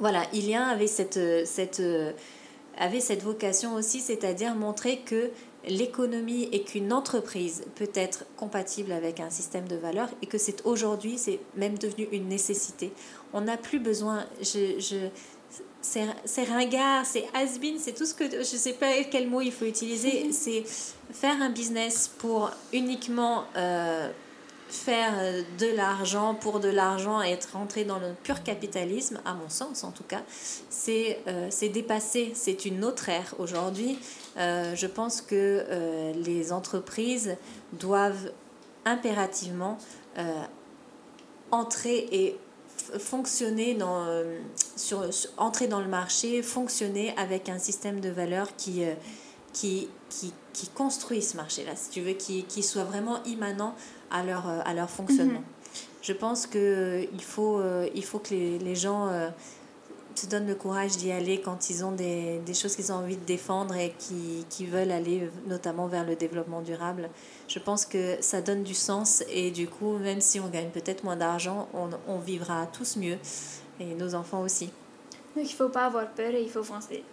voilà, 0.00 0.22
Ilien 0.32 0.66
avait 0.66 0.88
cette, 0.88 1.20
cette, 1.46 1.82
avait 2.78 3.00
cette 3.00 3.22
vocation 3.22 3.74
aussi, 3.74 4.00
c'est-à-dire 4.00 4.54
montrer 4.54 5.00
que 5.00 5.30
l'économie 5.68 6.48
et 6.52 6.62
qu'une 6.62 6.92
entreprise 6.92 7.64
peut 7.74 7.90
être 7.94 8.24
compatible 8.36 8.92
avec 8.92 9.20
un 9.20 9.30
système 9.30 9.68
de 9.68 9.76
valeurs 9.76 10.08
et 10.22 10.26
que 10.26 10.38
c'est 10.38 10.64
aujourd'hui, 10.66 11.18
c'est 11.18 11.40
même 11.56 11.76
devenu 11.78 12.08
une 12.12 12.28
nécessité. 12.28 12.92
On 13.32 13.42
n'a 13.42 13.56
plus 13.56 13.78
besoin, 13.78 14.26
je, 14.40 14.78
je, 14.78 15.08
c'est 15.82 16.44
ringard, 16.44 17.04
c'est 17.04 17.26
has-been, 17.34 17.78
c'est 17.78 17.92
tout 17.92 18.06
ce 18.06 18.14
que, 18.14 18.24
je 18.30 18.38
ne 18.38 18.42
sais 18.42 18.72
pas 18.72 19.04
quel 19.10 19.28
mot 19.28 19.40
il 19.40 19.52
faut 19.52 19.66
utiliser, 19.66 20.32
c'est 20.32 20.64
faire 21.12 21.40
un 21.40 21.50
business 21.50 22.10
pour 22.18 22.50
uniquement... 22.72 23.44
Euh, 23.56 24.10
faire 24.72 25.12
euh, 25.18 25.42
de 25.58 25.66
l'argent 25.66 26.34
pour 26.34 26.60
de 26.60 26.68
l'argent 26.68 27.22
et 27.22 27.30
être 27.30 27.50
rentré 27.52 27.84
dans 27.84 27.98
le 27.98 28.12
pur 28.22 28.42
capitalisme, 28.42 29.20
à 29.24 29.34
mon 29.34 29.48
sens 29.48 29.84
en 29.84 29.90
tout 29.90 30.04
cas, 30.04 30.22
c'est 30.68 31.20
euh, 31.26 31.50
dépassé, 31.72 32.32
c'est 32.34 32.64
une 32.64 32.84
autre 32.84 33.08
ère 33.08 33.34
aujourd'hui. 33.38 33.98
Euh, 34.36 34.74
je 34.74 34.86
pense 34.86 35.20
que 35.20 35.34
euh, 35.68 36.12
les 36.14 36.52
entreprises 36.52 37.36
doivent 37.72 38.32
impérativement 38.84 39.78
entrer 41.50 42.08
et 42.12 42.36
fonctionner 42.98 43.74
dans, 43.74 44.06
sur, 44.76 45.08
entrer 45.36 45.66
dans 45.66 45.80
le 45.80 45.86
marché, 45.86 46.42
fonctionner 46.42 47.14
avec 47.16 47.48
un 47.48 47.58
système 47.58 48.00
de 48.00 48.08
valeurs 48.08 48.56
qui, 48.56 48.82
qui, 49.52 49.88
qui, 50.08 50.34
qui 50.52 50.68
construit 50.68 51.22
ce 51.22 51.36
marché-là, 51.36 51.72
si 51.76 51.90
tu 51.90 52.00
veux, 52.00 52.12
qui, 52.12 52.44
qui 52.44 52.62
soit 52.62 52.84
vraiment 52.84 53.22
immanent 53.24 53.74
à 54.10 54.22
leur, 54.22 54.48
euh, 54.48 54.60
à 54.64 54.74
leur 54.74 54.90
fonctionnement. 54.90 55.40
Mhm. 55.40 55.78
Je 56.02 56.12
pense 56.12 56.46
qu'il 56.46 56.60
euh, 56.60 57.06
faut, 57.20 57.58
euh, 57.58 57.88
il 57.94 58.04
faut 58.04 58.18
que 58.18 58.30
les, 58.30 58.58
les 58.58 58.74
gens 58.74 59.10
se 60.14 60.26
donnent 60.26 60.46
le 60.46 60.54
courage 60.54 60.96
d'y 60.96 61.12
aller 61.12 61.40
quand 61.40 61.70
ils 61.70 61.84
ont 61.84 61.92
des, 61.92 62.38
des 62.44 62.54
choses 62.54 62.74
qu'ils 62.74 62.92
ont 62.92 62.96
envie 62.96 63.16
de 63.16 63.24
défendre 63.24 63.74
et 63.76 63.94
qui, 63.98 64.44
qui, 64.50 64.66
veulent 64.66 64.90
aller 64.90 65.30
notamment 65.46 65.86
vers 65.86 66.04
le 66.04 66.16
développement 66.16 66.60
durable. 66.62 67.08
Je 67.48 67.58
pense 67.58 67.86
que 67.86 68.16
ça 68.20 68.42
donne 68.42 68.62
du 68.62 68.74
sens 68.74 69.22
et 69.30 69.50
du 69.50 69.66
coup, 69.68 69.96
même 69.98 70.20
si 70.20 70.40
on 70.40 70.48
gagne 70.48 70.70
peut-être 70.70 71.04
moins 71.04 71.16
d'argent, 71.16 71.68
on, 71.72 71.90
on, 72.06 72.18
vivra 72.18 72.66
tous 72.66 72.96
mieux 72.96 73.16
et 73.78 73.94
nos 73.94 74.14
enfants 74.14 74.42
aussi. 74.42 74.66
Donc 75.36 75.44
il 75.44 75.52
ne 75.52 75.56
faut 75.56 75.68
pas 75.68 75.86
avoir 75.86 76.10
peur 76.10 76.34
et 76.34 76.42
il 76.42 76.50
faut 76.50 76.64
foncer. 76.64 77.04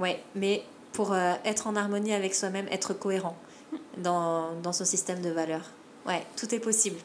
Oui, 0.00 0.16
mais 0.34 0.62
pour 0.92 1.14
être 1.14 1.68
en 1.68 1.76
harmonie 1.76 2.12
avec 2.12 2.34
soi-même, 2.34 2.66
être 2.70 2.92
cohérent 2.92 3.36
dans, 3.98 4.54
dans 4.62 4.72
son 4.72 4.84
système 4.84 5.22
de 5.22 5.30
valeurs. 5.30 5.70
Ouais, 6.06 6.26
tout 6.36 6.52
est 6.52 6.58
possible. 6.58 6.96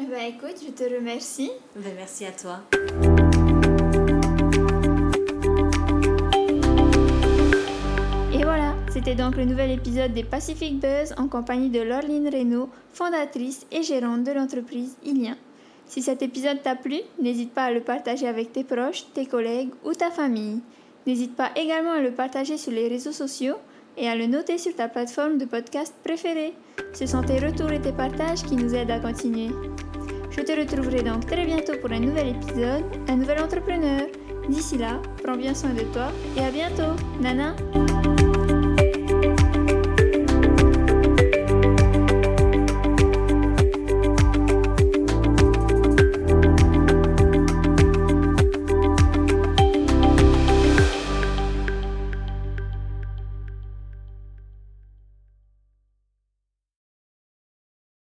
Eh 0.00 0.04
ben, 0.04 0.22
écoute, 0.28 0.62
je 0.64 0.70
te 0.70 0.84
remercie. 0.84 1.50
Ben, 1.74 1.92
merci 1.96 2.24
à 2.24 2.30
toi. 2.30 2.60
Et 8.32 8.44
voilà, 8.44 8.74
c'était 8.92 9.16
donc 9.16 9.36
le 9.36 9.44
nouvel 9.44 9.72
épisode 9.72 10.12
des 10.12 10.22
Pacific 10.22 10.78
Buzz 10.78 11.12
en 11.16 11.26
compagnie 11.26 11.70
de 11.70 11.80
Laureline 11.80 12.28
Reynaud, 12.28 12.70
fondatrice 12.92 13.66
et 13.72 13.82
gérante 13.82 14.22
de 14.22 14.30
l'entreprise 14.30 14.94
Ilien. 15.04 15.36
Si 15.86 16.00
cet 16.00 16.22
épisode 16.22 16.62
t'a 16.62 16.76
plu, 16.76 17.00
n'hésite 17.20 17.52
pas 17.52 17.64
à 17.64 17.72
le 17.72 17.80
partager 17.80 18.28
avec 18.28 18.52
tes 18.52 18.62
proches, 18.62 19.06
tes 19.12 19.26
collègues 19.26 19.70
ou 19.84 19.92
ta 19.92 20.12
famille. 20.12 20.60
N'hésite 21.04 21.34
pas 21.34 21.50
également 21.56 21.92
à 21.92 22.00
le 22.00 22.12
partager 22.12 22.56
sur 22.56 22.70
les 22.70 22.86
réseaux 22.86 23.10
sociaux 23.10 23.56
et 23.96 24.08
à 24.08 24.14
le 24.14 24.26
noter 24.26 24.58
sur 24.58 24.74
ta 24.74 24.88
plateforme 24.88 25.38
de 25.38 25.44
podcast 25.44 25.94
préférée. 26.04 26.54
Ce 26.92 27.06
sont 27.06 27.22
tes 27.22 27.38
retours 27.38 27.70
et 27.70 27.80
tes 27.80 27.92
partages 27.92 28.42
qui 28.42 28.56
nous 28.56 28.74
aident 28.74 28.90
à 28.90 29.00
continuer. 29.00 29.50
Je 30.30 30.40
te 30.40 30.52
retrouverai 30.52 31.02
donc 31.02 31.26
très 31.26 31.44
bientôt 31.44 31.76
pour 31.80 31.90
un 31.92 32.00
nouvel 32.00 32.28
épisode, 32.28 32.84
un 33.08 33.16
nouvel 33.16 33.40
entrepreneur. 33.40 34.06
D'ici 34.48 34.78
là, 34.78 35.00
prends 35.22 35.36
bien 35.36 35.54
soin 35.54 35.70
de 35.70 35.82
toi 35.92 36.08
et 36.36 36.40
à 36.40 36.50
bientôt. 36.50 36.96
Nana 37.20 37.54